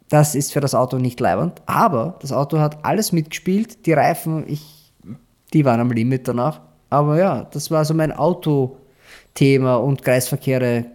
[0.09, 4.44] das ist für das Auto nicht leibend, aber das Auto hat alles mitgespielt, die Reifen,
[4.48, 4.92] ich,
[5.53, 6.61] die waren am Limit danach.
[6.90, 10.86] Aber ja, das war so mein Autothema und Kreisverkehre.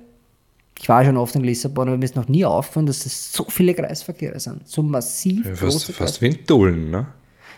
[0.78, 3.46] Ich war schon oft in Lissabon, aber mir ist noch nie aufgefallen, dass es so
[3.48, 4.68] viele Kreisverkehre sind.
[4.68, 5.46] So massiv.
[5.46, 7.08] Ja, fast, fast wie in Tulln, ne?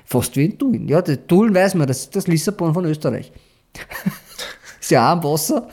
[0.06, 0.88] Fast wie in Tulln.
[0.88, 3.32] Ja, Tulln weiß man, das ist das Lissabon von Österreich.
[4.96, 5.68] Auch am Wasser.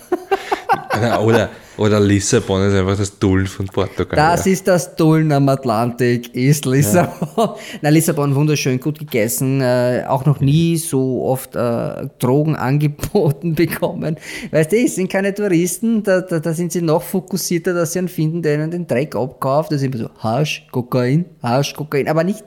[1.23, 4.17] oder, oder Lissabon ist einfach das Dullen von Portugal.
[4.17, 4.53] Das ja.
[4.53, 7.29] ist das Dullen am Atlantik, ist Lissabon.
[7.37, 7.57] Ja.
[7.83, 14.17] Na, Lissabon wunderschön, gut gegessen, äh, auch noch nie so oft äh, Drogen angeboten bekommen.
[14.51, 18.01] Weißt du, es sind keine Touristen, da, da, da, sind sie noch fokussierter, dass sie
[18.01, 19.73] einen finden, der ihnen den Dreck abkauft.
[19.73, 22.45] Das ist immer so Hasch, Kokain, Hasch, Kokain, aber nicht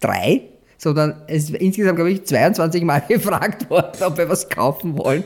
[0.00, 0.42] drei,
[0.78, 5.24] sondern es ist insgesamt, glaube ich, 22 Mal gefragt worden, ob wir was kaufen wollen.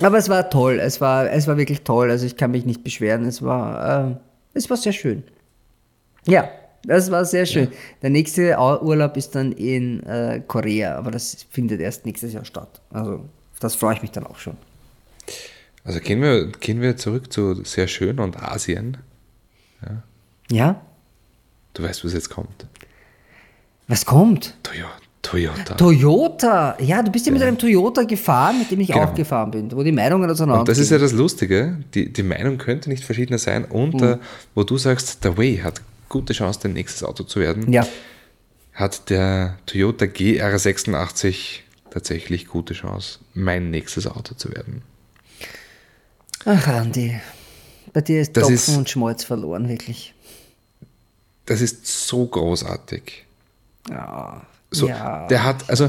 [0.00, 2.10] Aber es war toll, es war, es war wirklich toll.
[2.10, 3.24] Also ich kann mich nicht beschweren.
[3.24, 4.16] Es war, äh,
[4.54, 5.22] es war sehr schön.
[6.26, 6.48] Ja,
[6.84, 7.70] das war sehr schön.
[7.70, 7.78] Ja.
[8.02, 12.80] Der nächste Urlaub ist dann in äh, Korea, aber das findet erst nächstes Jahr statt.
[12.90, 13.24] Also
[13.60, 14.56] das freue ich mich dann auch schon.
[15.84, 18.98] Also gehen wir, gehen wir zurück zu sehr schön und Asien.
[19.82, 20.02] Ja.
[20.50, 20.82] ja?
[21.74, 22.66] Du weißt, was jetzt kommt.
[23.88, 24.56] Was kommt?
[24.62, 25.05] Toyota.
[25.26, 25.74] Toyota.
[25.74, 29.02] Toyota, ja, du bist ja, mit einem Toyota gefahren, mit dem ich genau.
[29.02, 32.22] auch gefahren bin, wo die Meinungen auseinander Und das ist ja das Lustige, die, die
[32.22, 34.18] Meinung könnte nicht verschiedener sein und mhm.
[34.54, 37.84] wo du sagst, der Way hat gute Chance, dein nächstes Auto zu werden, ja.
[38.72, 41.60] hat der Toyota GR86
[41.90, 44.82] tatsächlich gute Chance, mein nächstes Auto zu werden.
[46.44, 47.20] Ach, Andi,
[47.92, 50.14] bei dir ist das Topfen ist, und Schmalz verloren, wirklich.
[51.46, 53.24] Das ist so großartig.
[53.90, 54.46] Ja.
[54.76, 55.88] So, ja, der hat, also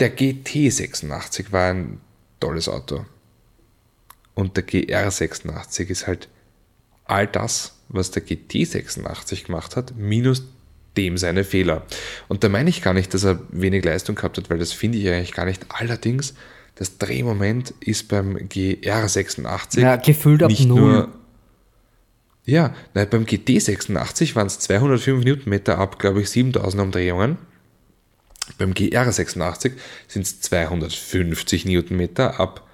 [0.00, 2.00] der GT86 war ein
[2.40, 3.04] tolles Auto.
[4.34, 6.28] Und der GR86 ist halt
[7.04, 10.44] all das, was der GT86 gemacht hat, minus
[10.96, 11.86] dem seine Fehler.
[12.28, 14.98] Und da meine ich gar nicht, dass er wenig Leistung gehabt hat, weil das finde
[14.98, 15.66] ich eigentlich gar nicht.
[15.68, 16.34] Allerdings,
[16.74, 20.80] das Drehmoment ist beim GR86 ja, gefühlt ab nicht null.
[20.80, 21.08] nur.
[22.44, 27.38] Ja, nein, beim GT86 waren es 205 Newtonmeter ab, glaube ich, 7000 Umdrehungen.
[28.58, 29.72] Beim GR86
[30.08, 32.66] sind es 250 Newtonmeter ab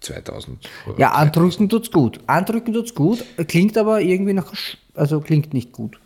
[0.00, 0.68] 2000.
[0.98, 2.20] Ja, andrücken tut's gut.
[2.26, 4.52] Andrücken tut's gut, klingt aber irgendwie nach,
[4.94, 5.98] also klingt nicht gut.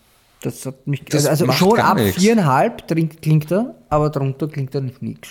[0.42, 2.86] Das hat mich, das also schon ab viereinhalb
[3.20, 5.30] klingt er, aber darunter klingt er nicht nichts.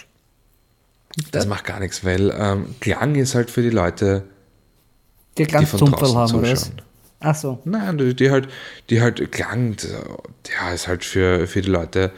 [1.32, 4.23] Das macht gar nichts, weil ähm, Klang ist halt für die Leute,
[5.38, 6.82] die, die von draußen haben, zuschauen.
[7.21, 7.61] Ach so.
[7.63, 8.49] Nein, die, die, halt,
[8.89, 9.78] die halt Klang,
[10.51, 12.11] ja, ist halt für, für die Leute,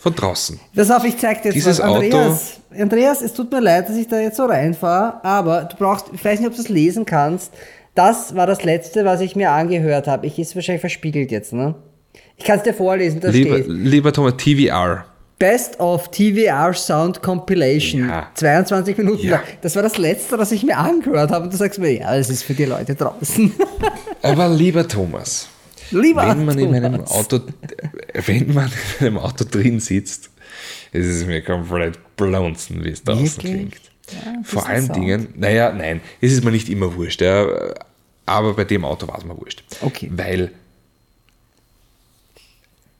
[0.00, 0.58] von draußen.
[0.74, 1.84] Pass auf, ich zeig dir jetzt Dieses was.
[1.84, 6.06] Andreas, Andreas, es tut mir leid, dass ich da jetzt so reinfahre, aber du brauchst,
[6.12, 7.52] ich weiß nicht, ob du es lesen kannst.
[7.94, 10.26] Das war das letzte, was ich mir angehört habe.
[10.26, 11.74] Ich ist wahrscheinlich verspiegelt jetzt, ne?
[12.36, 13.68] Ich kann es dir vorlesen, da Lieber, steht.
[13.68, 15.04] lieber Thomas, TVR.
[15.38, 18.08] Best of TVR Sound Compilation.
[18.08, 18.28] Ja.
[18.34, 19.30] 22 Minuten Ja.
[19.36, 19.40] lang.
[19.60, 21.44] Das war das letzte, was ich mir angehört habe.
[21.44, 23.52] Und du sagst mir, ja, das ist für die Leute draußen.
[24.22, 25.48] Aber lieber Thomas,
[25.90, 27.40] Lieber wenn man in einem Auto,
[28.14, 28.70] wenn man
[29.00, 30.30] in einem Auto drin sitzt,
[30.92, 33.52] ist es mir komplett blunzen, wie es draußen Wirklich?
[33.52, 33.80] klingt.
[34.12, 34.96] Ja, Vor allen Sound.
[34.96, 37.46] Dingen, naja, nein, es ist mir nicht immer wurscht, ja,
[38.26, 39.62] aber bei dem Auto war es mir wurscht.
[39.80, 40.10] Okay.
[40.12, 40.50] Weil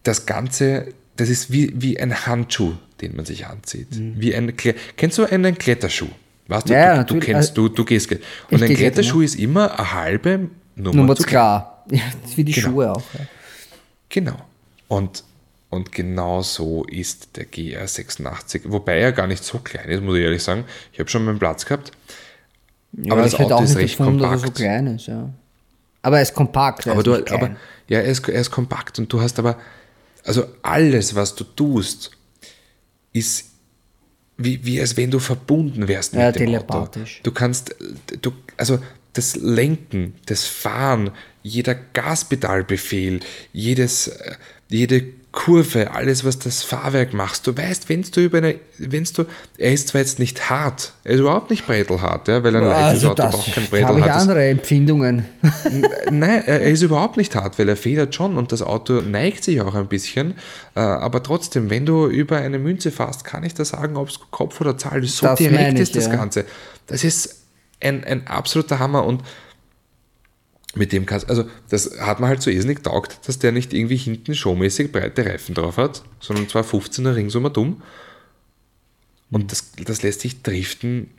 [0.02, 3.88] das Ganze, das ist wie, wie ein Handschuh, den man sich anzieht.
[3.90, 4.54] Wie ein,
[4.96, 6.08] kennst du einen Kletterschuh?
[6.48, 6.78] Weißt du, Mhm.
[6.78, 8.10] Ja, du, du kennst, du, du gehst.
[8.50, 11.79] Und ein Kletterschuh ist immer eine halbe Nummer, Nummer zu zu klar.
[11.90, 12.68] Ja, das ist wie die Genau.
[12.68, 13.02] Schuhe auch.
[13.18, 13.20] Ja.
[14.08, 14.36] Genau.
[14.88, 15.24] Und,
[15.70, 20.22] und genau so ist der GR86, wobei er gar nicht so klein ist, muss ich
[20.24, 20.64] ehrlich sagen.
[20.92, 21.92] Ich habe schon meinen Platz gehabt.
[22.92, 24.56] Ja, aber das Auto auch ist recht gefunden, dass er so kompakt.
[24.58, 25.30] klein ist, ja.
[26.02, 26.86] Aber er ist kompakt.
[26.86, 27.56] Er aber du, aber
[27.88, 29.58] ja, er ist, er ist kompakt und du hast aber,
[30.24, 32.10] also alles, was du tust,
[33.12, 33.46] ist
[34.36, 37.16] wie, wie als wenn du verbunden wärst mit Ja, dem telepathisch.
[37.18, 37.22] Auto.
[37.24, 37.74] Du kannst,
[38.22, 38.78] du, also
[39.12, 41.10] das Lenken, das Fahren,
[41.42, 43.20] jeder Gaspedalbefehl,
[43.52, 44.34] jedes, äh,
[44.68, 49.26] jede Kurve, alles, was das Fahrwerk machst, du weißt, wenn du über eine, wenn du,
[49.58, 53.04] er ist zwar jetzt nicht hart, er ist überhaupt nicht brettelhart, ja, weil ein leichtes
[53.04, 55.26] also Auto braucht kein habe ich andere Empfindungen.
[56.10, 59.60] Nein, er ist überhaupt nicht hart, weil er federt schon und das Auto neigt sich
[59.60, 60.34] auch ein bisschen.
[60.74, 64.18] Äh, Aber trotzdem, wenn du über eine Münze fährst, kann ich da sagen, ob es
[64.32, 65.18] Kopf oder Zahl ist.
[65.18, 66.16] So Das direkt ich, ist das ja.
[66.16, 66.44] Ganze.
[66.88, 67.44] Das ist
[67.80, 69.22] ein, ein absoluter Hammer und
[70.74, 73.96] mit dem kannst also das hat man halt so irrsinnig taugt, dass der nicht irgendwie
[73.96, 77.82] hinten showmäßig breite Reifen drauf hat, sondern zwar 15er ringsum dumm.
[79.32, 81.10] Und das, das lässt sich driften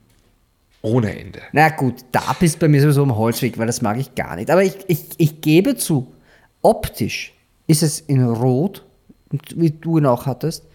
[0.82, 1.42] ohne Ende.
[1.54, 4.50] Na gut, da bist bei mir sowieso am Holzweg, weil das mag ich gar nicht.
[4.50, 6.12] Aber ich, ich, ich gebe zu,
[6.62, 7.34] optisch
[7.68, 8.84] ist es in Rot,
[9.56, 10.66] wie du ihn auch hattest,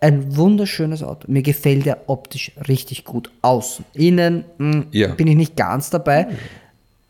[0.00, 1.30] ein wunderschönes Auto.
[1.30, 3.30] Mir gefällt er optisch richtig gut.
[3.42, 5.08] Außen, innen mh, Ja.
[5.14, 6.28] bin ich nicht ganz dabei.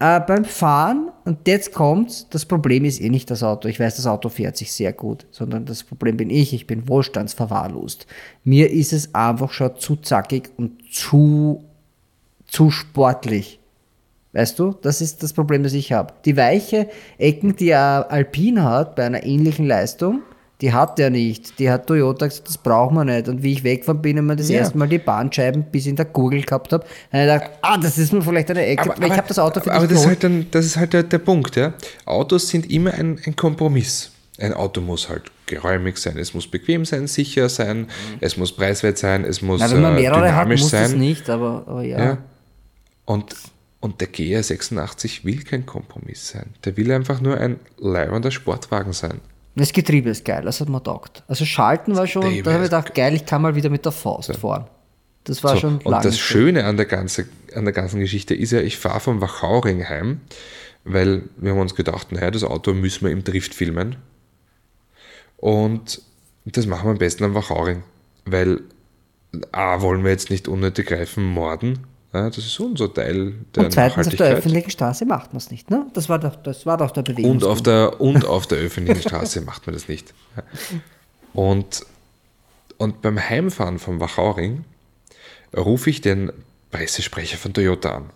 [0.00, 3.68] Äh, beim Fahren, und jetzt kommt's, das Problem ist eh nicht das Auto.
[3.68, 6.52] Ich weiß, das Auto fährt sich sehr gut, sondern das Problem bin ich.
[6.54, 8.06] Ich bin wohlstandsverwahrlost.
[8.42, 11.64] Mir ist es einfach schon zu zackig und zu
[12.50, 13.60] zu sportlich.
[14.32, 16.14] Weißt du, das ist das Problem, das ich habe.
[16.24, 16.88] Die weiche
[17.18, 20.22] Ecken, die ein Alpine hat, bei einer ähnlichen Leistung,
[20.60, 21.58] die hat er nicht.
[21.58, 23.28] Die hat Toyota gesagt, das braucht man nicht.
[23.28, 24.58] Und wie ich weggefahren bin und mir das Ja.
[24.58, 27.96] erste Mal die Bahnscheiben bis in der Gurgel gehabt habe, habe ich gedacht, ah, das
[27.98, 28.92] ist mir vielleicht eine Ecke.
[28.98, 31.02] weil ich habe das Auto für aber das ist, halt dann, das ist halt der,
[31.04, 31.56] der Punkt.
[31.56, 31.72] Ja?
[32.04, 34.10] Autos sind immer ein, ein Kompromiss.
[34.38, 37.88] Ein Auto muss halt geräumig sein, es muss bequem sein, sicher sein,
[38.20, 40.90] es muss preiswert sein, es muss Na, wenn man äh, mehrere hat, dynamisch muss das
[40.90, 40.98] sein.
[40.98, 41.98] nicht, aber, aber ja.
[41.98, 42.18] Ja.
[43.04, 43.34] Und,
[43.80, 46.46] und der GR86 will kein Kompromiss sein.
[46.64, 49.20] Der will einfach nur ein leibender Sportwagen sein.
[49.56, 51.22] Das Getriebe ist geil, das hat mir taugt.
[51.26, 53.92] Also Schalten war schon, da habe ich gedacht, geil, ich kann mal wieder mit der
[53.92, 54.66] Faust fahren.
[55.24, 56.20] Das war So, schon und lange das so.
[56.20, 60.20] Schöne an der, ganze, an der ganzen Geschichte ist ja, ich fahre vom Wachauring heim,
[60.84, 63.96] weil wir haben uns gedacht, naja, das Auto müssen wir im Drift filmen.
[65.36, 66.00] Und
[66.46, 67.82] das machen wir am besten am Wachauring,
[68.24, 68.60] weil
[69.52, 71.86] A, wollen wir jetzt nicht unnötig Reifen morden.
[72.12, 75.70] Das ist unser Teil der Und zweitens, auf der öffentlichen Straße macht man es nicht,
[75.70, 75.86] ne?
[75.94, 77.42] Das war doch, das war doch der Und Bewegung.
[77.44, 80.12] auf, der, und auf der öffentlichen Straße macht man das nicht.
[81.32, 81.86] Und,
[82.78, 84.64] und beim Heimfahren vom Wachauring
[85.56, 86.32] rufe ich den
[86.72, 88.10] Pressesprecher von Toyota an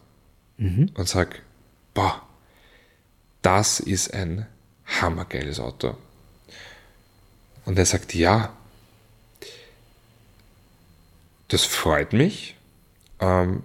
[0.94, 1.36] und sage,
[1.94, 2.20] boah,
[3.42, 4.46] das ist ein
[4.86, 5.96] hammergeiles Auto.
[7.64, 8.52] Und er sagt, ja,
[11.48, 12.56] das freut mich,
[13.20, 13.62] ähm,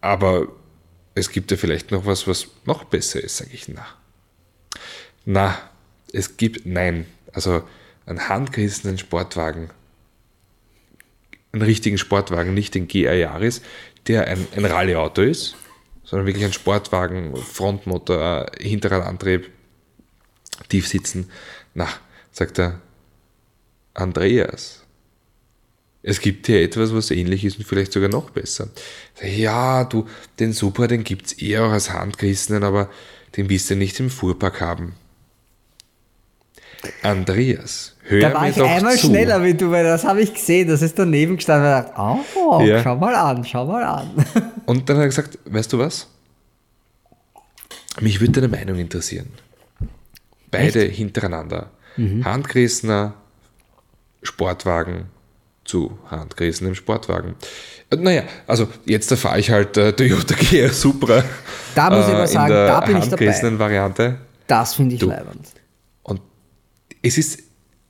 [0.00, 0.48] aber
[1.14, 3.86] es gibt ja vielleicht noch was, was noch besser ist, sage ich, na.
[5.24, 5.58] Na,
[6.12, 7.62] es gibt, nein, also
[8.06, 9.70] einen handgerissenen Sportwagen,
[11.52, 13.62] einen richtigen Sportwagen, nicht den GR Yaris,
[14.06, 15.56] der ein, ein Rallyeauto ist,
[16.04, 19.50] sondern wirklich ein Sportwagen, Frontmotor, äh, Hinterradantrieb,
[20.68, 21.30] tief sitzen.
[21.74, 21.88] Na,
[22.32, 22.80] sagt er,
[23.94, 24.79] Andreas,
[26.02, 28.68] es gibt hier etwas, was ähnlich ist und vielleicht sogar noch besser.
[29.22, 30.06] Ja, du,
[30.38, 32.88] den Super, den gibt es eher auch als handgerissenen, aber
[33.36, 34.94] den willst du nicht im Fuhrpark haben.
[37.02, 39.08] Andreas, hör da war mir ich doch einmal zu.
[39.08, 42.38] schneller wie du, weil das habe ich gesehen, das ist daneben gestanden und ich dachte,
[42.48, 42.82] oh, Ja.
[42.82, 44.10] schau mal an, schau mal an.
[44.66, 46.06] Und dann hat er gesagt, weißt du was?
[48.00, 49.26] Mich würde deine Meinung interessieren.
[50.50, 51.70] Beide hintereinander.
[51.96, 52.24] Mhm.
[52.24, 53.14] Handgerissener,
[54.22, 55.06] Sportwagen
[55.64, 57.34] zu handgerissen im Sportwagen.
[57.90, 61.22] Äh, Naja, also jetzt fahre ich halt äh, Toyota GR Supra
[61.74, 63.58] Da muss ich äh, aber sagen, da bin ich dabei.
[63.58, 64.18] Variante.
[64.46, 65.46] Das finde ich leibend.
[66.02, 66.20] Und
[67.02, 67.40] es ist,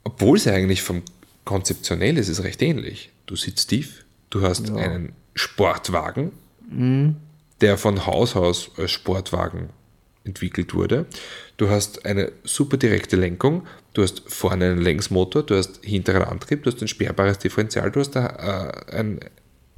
[0.04, 1.02] obwohl es eigentlich vom
[1.44, 3.10] konzeptionell ist, ist es recht ähnlich.
[3.26, 6.32] Du sitzt tief, du hast einen Sportwagen,
[6.70, 7.16] Mhm.
[7.60, 9.70] der von Haus aus als Sportwagen
[10.24, 11.06] entwickelt wurde.
[11.60, 16.62] Du hast eine super direkte Lenkung, du hast vorne einen Längsmotor, du hast hinteren Antrieb,
[16.62, 19.20] du hast ein sperrbares Differential, du hast da, äh, ein,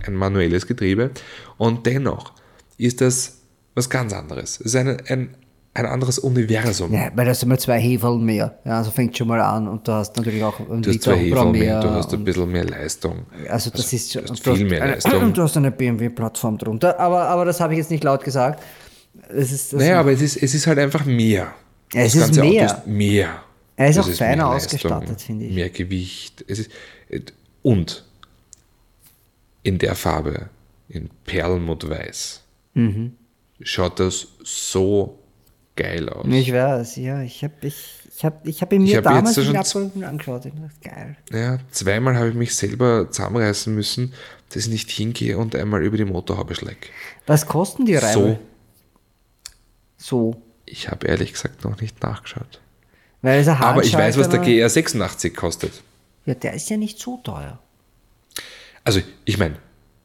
[0.06, 1.10] ein manuelles Getriebe
[1.58, 2.34] und dennoch
[2.78, 3.40] ist das
[3.74, 4.60] was ganz anderes.
[4.60, 5.34] Es ist eine, ein,
[5.74, 6.92] ein anderes Universum.
[6.94, 8.60] Ja, weil da sind mal zwei Hefeln mehr.
[8.64, 11.18] Ja, also fängt schon mal an und du hast natürlich auch einen Du hast zwei
[11.30, 13.26] Hubraum Hefe mehr, du hast ein und- bisschen mehr Leistung.
[13.48, 15.32] Also das ist schon, du hast du viel hast mehr eine, Leistung.
[15.32, 18.62] Du hast eine BMW-Plattform drunter, aber, aber das habe ich jetzt nicht laut gesagt.
[19.28, 21.52] Es ist, das Naja, aber es ist, es ist halt einfach mehr.
[21.94, 22.64] Es Das ist ganze mehr.
[22.70, 23.42] Auto ist mehr.
[23.76, 25.54] Er ist Das auch mehr feiner ausgestattet, finde ich.
[25.54, 26.44] Mehr Gewicht.
[26.48, 26.70] Es ist,
[27.62, 28.04] und
[29.62, 30.48] in der Farbe,
[30.88, 32.40] in Perlmuttweiß,
[32.74, 33.12] Mhm.
[33.60, 35.18] schaut das so
[35.76, 36.26] geil aus.
[36.28, 39.56] Ich weiß, ja, ich habe ich, ich hab, ich hab ihn mir hab damals schon
[39.56, 40.46] Abholung angeschaut.
[40.46, 41.16] Ich dachte, geil.
[41.32, 44.12] Ja, zweimal habe ich mich selber zusammenreißen müssen,
[44.50, 46.76] dass ich nicht hingehe und einmal über die Motorhaube schläge.
[47.26, 48.38] Was kosten die Reifen?
[49.98, 50.42] So, So.
[50.72, 52.60] Ich habe ehrlich gesagt noch nicht nachgeschaut.
[53.22, 54.68] Aber ich weiß, was der Handschalter-
[55.28, 55.72] GR86 kostet.
[56.26, 57.58] Ja, der ist ja nicht so teuer.
[58.84, 59.56] Also, ich meine,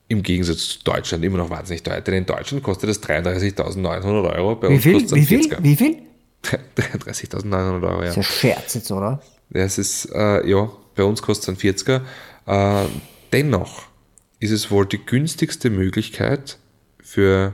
[0.07, 2.01] im Gegensatz zu Deutschland immer noch wahnsinnig teuer.
[2.01, 4.55] Denn in Deutschland kostet das 33.900 Euro.
[4.55, 4.93] Bei Wie uns viel?
[4.93, 5.41] kostet Wie viel?
[5.41, 5.63] 40er.
[5.63, 5.97] Wie viel?
[6.43, 8.07] 33.900 Euro, ja.
[8.07, 9.21] Das ist ja Scherz jetzt, oder?
[9.49, 12.01] Das ist, äh, ja, bei uns kostet es ein
[12.45, 12.83] 40er.
[12.85, 12.87] Äh,
[13.33, 13.83] dennoch
[14.39, 16.57] ist es wohl die günstigste Möglichkeit
[17.01, 17.53] für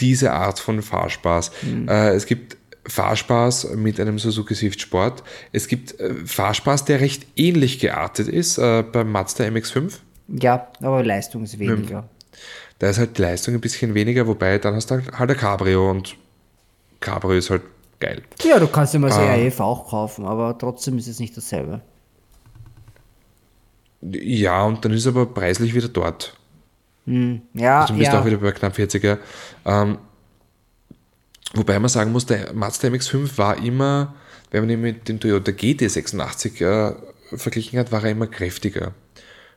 [0.00, 1.50] diese Art von Fahrspaß.
[1.88, 5.22] Äh, es gibt Fahrspaß mit einem Suzuki Swift Sport.
[5.52, 9.98] Es gibt äh, Fahrspaß, der recht ähnlich geartet ist äh, beim Mazda MX-5.
[10.28, 12.08] Ja, aber Leistung ist weniger.
[12.78, 15.36] Da ist halt die Leistung ein bisschen weniger, wobei dann hast du halt halt ein
[15.36, 16.16] Cabrio und
[17.00, 17.62] Cabrio ist halt
[17.98, 18.22] geil.
[18.42, 19.34] Ja, du kannst mal das Ah.
[19.34, 21.82] RAF auch kaufen, aber trotzdem ist es nicht dasselbe.
[24.02, 26.34] Ja, und dann ist aber preislich wieder dort.
[27.54, 28.20] Ja, Also du bist ja.
[28.20, 29.18] auch wieder bei knapp 40er.
[29.64, 29.98] Ähm,
[31.54, 34.14] wobei man sagen muss, der Mazda MX-5 war immer,
[34.50, 36.94] wenn man ihn mit dem Toyota GT86 äh,
[37.36, 38.92] verglichen hat, war er immer kräftiger.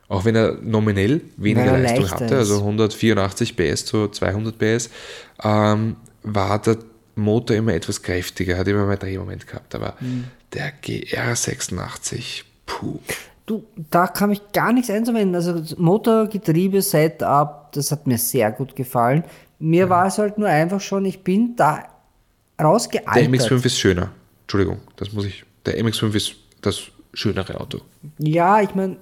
[0.08, 4.90] Auch wenn er nominell weniger er Leistung hatte, also 184 PS zu 200 PS,
[5.42, 6.76] ähm, war der
[7.16, 9.74] Motor immer etwas kräftiger, hat immer mehr Drehmoment gehabt.
[9.74, 10.24] Aber Mhm.
[10.52, 12.98] der GR86, puh.
[13.46, 15.34] Du, da kann ich gar nichts einzuwenden.
[15.34, 19.22] Also Motor, Getriebe, Setup, das hat mir sehr gut gefallen.
[19.58, 21.84] Mir war es halt nur einfach schon, ich bin da
[22.58, 23.28] Der rausgealtert.
[23.28, 24.10] MX-5 ist schöner.
[24.42, 25.44] Entschuldigung, das muss ich.
[25.66, 26.82] Der MX-5 ist das
[27.12, 27.80] schönere Auto.
[28.18, 28.96] Ja, ich meine,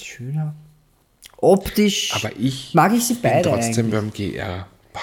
[0.00, 0.54] schöner.
[1.36, 4.00] Optisch Aber ich mag ich sie bin beide trotzdem eigentlich.
[4.00, 4.66] beim GR.
[4.92, 5.00] Boah,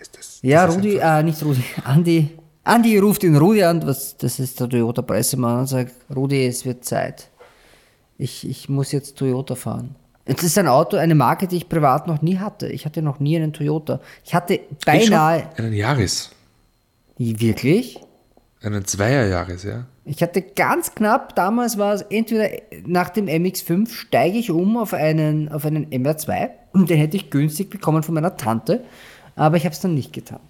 [0.00, 2.30] ist das, Ja, das Rudi, äh, nicht Rudi, Andi.
[2.64, 6.84] Andi ruft den Rudi an, was, das ist der Toyota-Pressemann, und sagt, Rudi, es wird
[6.84, 7.28] Zeit.
[8.18, 9.94] Ich, ich muss jetzt Toyota fahren.
[10.24, 12.68] Es ist ein Auto, eine Marke, die ich privat noch nie hatte.
[12.68, 14.00] Ich hatte noch nie einen Toyota.
[14.24, 15.48] Ich hatte Ich beinahe.
[15.56, 16.30] Einen Jahres.
[17.16, 17.98] Wirklich?
[18.60, 19.86] Einen Zweierjahres, ja.
[20.04, 22.48] Ich hatte ganz knapp, damals war es entweder
[22.86, 27.30] nach dem MX5 steige ich um auf einen, auf einen MR2 und den hätte ich
[27.30, 28.82] günstig bekommen von meiner Tante,
[29.36, 30.40] aber ich habe es dann nicht getan.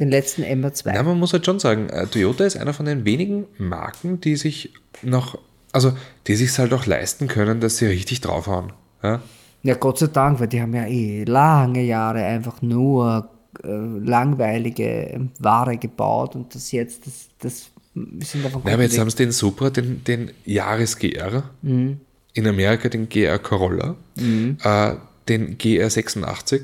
[0.00, 0.94] Den letzten MR2.
[0.94, 4.36] Ja, man muss halt schon sagen, äh, Toyota ist einer von den wenigen Marken, die
[4.36, 4.72] sich
[5.02, 5.38] noch,
[5.72, 5.92] also
[6.26, 8.72] die sich halt auch leisten können, dass sie richtig draufhauen.
[9.02, 9.20] Ja?
[9.62, 13.28] Ja, Gott sei Dank, weil die haben ja eh lange Jahre einfach nur
[13.62, 18.98] äh, langweilige Ware gebaut und das jetzt, das, das wir sind davon Ja, aber jetzt
[18.98, 22.00] haben sie den Supra, den, den Jahres GR, Mhm.
[22.34, 24.94] in Amerika den GR Corolla, äh,
[25.28, 26.60] den GR86.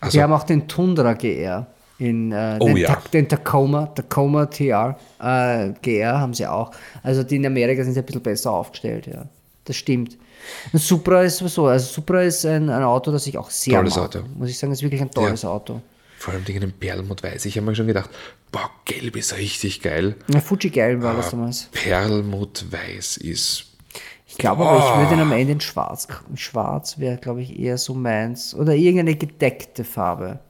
[0.00, 1.68] Also, die haben auch den Tundra GR.
[2.02, 3.00] In, äh, Oh den, ja.
[3.12, 6.72] Den Tacoma, Tacoma TR, äh, GR haben sie auch.
[7.02, 9.26] Also die in Amerika sind sie ein bisschen besser aufgestellt, ja.
[9.64, 10.18] Das stimmt.
[10.72, 13.94] Und Supra ist sowieso, also Supra ist ein, ein Auto, das ich auch sehr Tolles
[13.94, 14.04] mag.
[14.06, 14.20] Auto.
[14.36, 15.80] Muss ich sagen, ist wirklich ein tolles Auto.
[16.18, 17.44] vor allem Dingen in Perlmutt weiß.
[17.46, 18.10] Ich habe mir schon gedacht,
[18.50, 20.16] boah, gelb ist richtig geil.
[20.28, 21.16] Ja, Fuji Geil war Ah.
[21.18, 21.68] das damals.
[21.72, 23.66] Perlmutt weiß ist
[24.26, 25.22] Ich glaube aber, ich würde ihn Ah.
[25.22, 26.08] am Ende in schwarz.
[26.34, 28.54] Schwarz wäre, glaube ich, eher so meins.
[28.54, 30.40] Oder irgendeine gedeckte Farbe.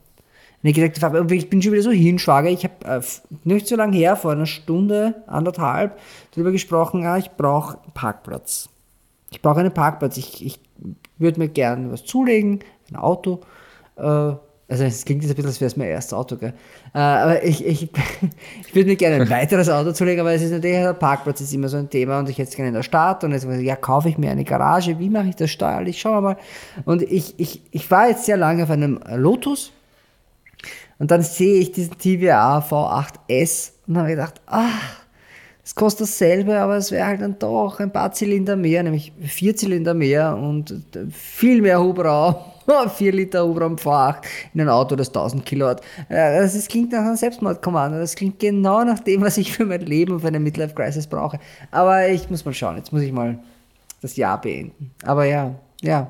[0.71, 1.19] Gedeckte Farbe.
[1.19, 2.49] Aber ich bin schon wieder so hinschwager.
[2.49, 3.01] Ich habe äh,
[3.43, 5.99] nicht so lange her, vor einer Stunde, anderthalb,
[6.31, 8.69] darüber gesprochen, ja, ich brauche einen Parkplatz.
[9.31, 10.15] Ich brauche einen Parkplatz.
[10.17, 10.59] Ich, ich
[11.17, 12.59] würde mir gerne was zulegen,
[12.89, 13.41] ein Auto.
[13.97, 14.35] Äh,
[14.69, 16.53] Also es klingt jetzt ein bisschen, als wäre es mein erstes Auto, gell?
[16.95, 17.89] Äh, aber ich, ich,
[18.65, 21.53] ich würde mir gerne ein weiteres Auto zulegen, aber es ist natürlich, der Parkplatz ist
[21.53, 23.75] immer so ein Thema und ich hätte es gerne in der Stadt und jetzt, ja,
[23.75, 25.99] kaufe ich mir eine Garage, wie mache ich das steuerlich?
[25.99, 26.37] Schauen wir mal.
[26.85, 29.71] Und ich, ich, ich war jetzt sehr lange auf einem Lotus
[31.03, 35.01] und dann sehe ich diesen TVA V8S und habe gedacht, ach,
[35.61, 39.53] es kostet dasselbe, aber es wäre halt dann doch ein paar Zylinder mehr, nämlich vier
[39.53, 40.73] Zylinder mehr und
[41.11, 42.35] viel mehr Hubraum.
[42.95, 44.19] 4 Liter Hubraum V8
[44.53, 45.81] in ein Auto, das 1000 Kilowatt.
[46.07, 47.97] Äh, das ist, klingt nach einem Selbstmordkommando.
[47.97, 51.05] Das klingt genau nach dem, was ich für mein Leben und für eine Midlife Crisis
[51.05, 51.37] brauche.
[51.71, 52.77] Aber ich muss mal schauen.
[52.77, 53.37] Jetzt muss ich mal
[54.01, 54.91] das Jahr beenden.
[55.03, 56.09] Aber ja, ja.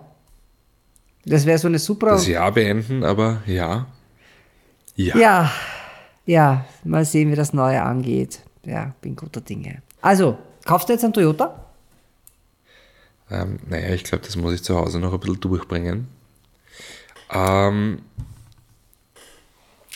[1.25, 2.11] Das wäre so eine super.
[2.11, 3.87] Das Jahr beenden, aber ja.
[4.95, 5.17] Ja.
[5.17, 5.51] Ja.
[6.25, 9.81] Ja, mal sehen, wie das Neue angeht ja, bin guter Dinge.
[10.01, 11.65] Also, kaufst du jetzt einen Toyota?
[13.29, 16.07] Ähm, naja, ich glaube, das muss ich zu Hause noch ein bisschen durchbringen.
[17.31, 18.01] Ähm,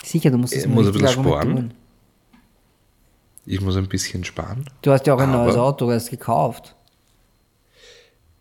[0.03, 1.73] Sicher, du musst es Ich muss ein bisschen sparen.
[3.45, 4.65] Ich muss ein bisschen sparen.
[4.81, 6.75] Du hast ja auch ein neues Auto erst gekauft.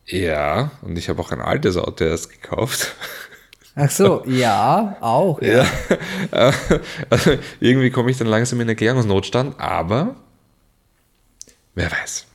[0.07, 2.95] Ja, und ich habe auch ein altes Auto erst gekauft.
[3.79, 5.41] Ach so, ja, auch.
[5.43, 5.67] Ja.
[6.33, 6.53] ja.
[7.11, 10.17] Also irgendwie komme ich dann langsam in Erklärungsnotstand, aber
[11.75, 12.27] wer weiß.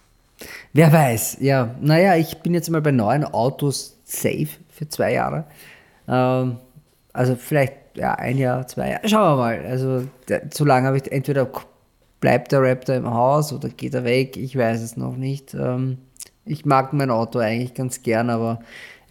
[0.73, 1.75] Wer weiß, ja.
[1.81, 5.45] Naja, ich bin jetzt mal bei neuen Autos safe für zwei Jahre.
[6.07, 6.57] Ähm,
[7.11, 9.09] also vielleicht ja, ein Jahr, zwei Jahre.
[9.09, 9.65] Schauen wir mal.
[9.65, 11.49] Also der, so lange habe ich entweder
[12.19, 14.37] bleibt der Raptor im Haus oder geht er weg.
[14.37, 15.55] Ich weiß es noch nicht.
[15.55, 15.97] Ähm,
[16.45, 18.59] ich mag mein Auto eigentlich ganz gern, aber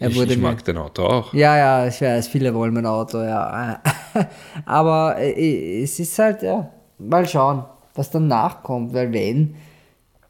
[0.01, 1.31] er ich, ich mag dein Auto auch.
[1.31, 3.79] Ja, ja, ich weiß, viele wollen mein Auto, ja.
[4.65, 9.53] Aber äh, es ist halt, ja, mal schauen, was dann nachkommt, weil wenn,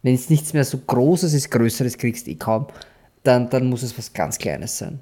[0.04, 2.68] wenn es nichts mehr so Großes ist, Größeres kriegst du eh kaum,
[3.24, 5.00] dann, dann muss es was ganz Kleines sein.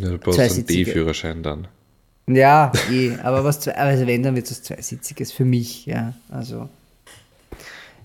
[0.00, 1.68] Ja, du brauchst einen D-Führerschein dann.
[2.26, 6.68] Ja, eh, aber was, also wenn, dann wird es was Zweisitziges für mich, ja, also.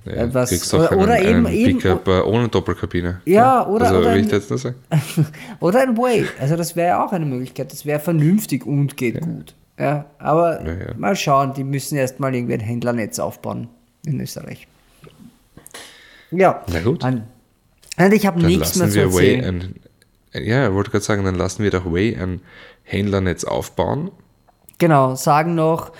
[0.05, 3.21] Ja, etwas, kriegst auch oder, einen, eben, Pickup eben, ohne Doppelkabine.
[3.25, 4.29] Ja, oder, also, oder, ein,
[5.61, 6.25] oder ein Way.
[6.39, 7.71] Also das wäre ja auch eine Möglichkeit.
[7.71, 9.21] Das wäre vernünftig und geht ja.
[9.21, 9.55] gut.
[9.79, 13.69] Ja, aber ja, mal schauen, die müssen erst mal irgendwie ein Händlernetz aufbauen
[14.05, 14.67] in Österreich.
[16.31, 16.63] Ja.
[16.71, 17.03] Na gut.
[17.03, 17.23] Und,
[17.97, 19.75] und ich habe nichts mehr zu erzählen.
[20.33, 22.41] Ein, ja, ich wollte gerade sagen, dann lassen wir doch Way ein
[22.83, 24.11] Händlernetz aufbauen.
[24.79, 25.93] Genau, sagen noch,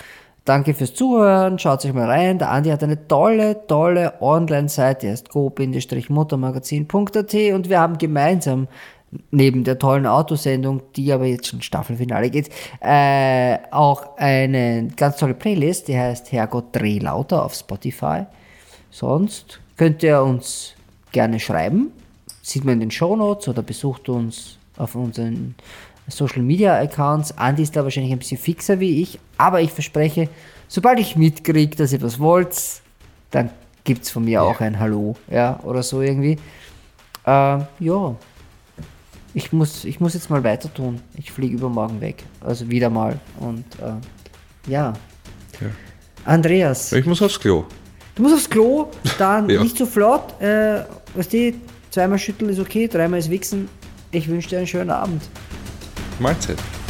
[0.46, 2.38] Danke fürs Zuhören, schaut euch mal rein.
[2.38, 8.68] Der Andi hat eine tolle, tolle Online-Seite, die heißt go-motormagazin.at und wir haben gemeinsam
[9.32, 12.50] neben der tollen Autosendung, die aber jetzt schon Staffelfinale geht,
[12.82, 18.26] äh, auch eine ganz tolle Playlist, die heißt Herrgott Dreh lauter auf Spotify.
[18.92, 20.74] Sonst könnt ihr uns
[21.14, 21.94] gerne schreiben,
[22.42, 25.56] sieht man in den Show Notes oder besucht uns auf unseren
[26.08, 27.38] Social Media Accounts.
[27.38, 30.30] Andi ist da wahrscheinlich ein bisschen fixer wie ich, aber ich verspreche,
[30.68, 32.56] sobald ich mitkriege, dass ihr was wollt,
[33.32, 33.50] dann
[33.84, 34.42] gibt es von mir ja.
[34.42, 36.38] auch ein Hallo, ja, oder so irgendwie.
[37.26, 38.16] Äh, ja,
[39.34, 41.02] ich muss, ich muss jetzt mal weiter tun.
[41.16, 43.20] Ich fliege übermorgen weg, also wieder mal.
[43.40, 44.94] Und äh, ja.
[45.60, 45.68] ja.
[46.26, 46.92] Andreas.
[46.92, 47.66] Ich muss aufs Klo.
[48.16, 48.88] Du musst aufs Klo,
[49.18, 49.64] dann ja.
[49.64, 50.40] nicht so flott.
[50.40, 50.84] Äh,
[51.16, 51.56] was die,
[51.90, 53.70] zweimal schütteln ist okay, dreimal ist wichsen.
[54.12, 55.24] Ich wünsche dir einen schönen Abend.
[56.20, 56.83] Martin.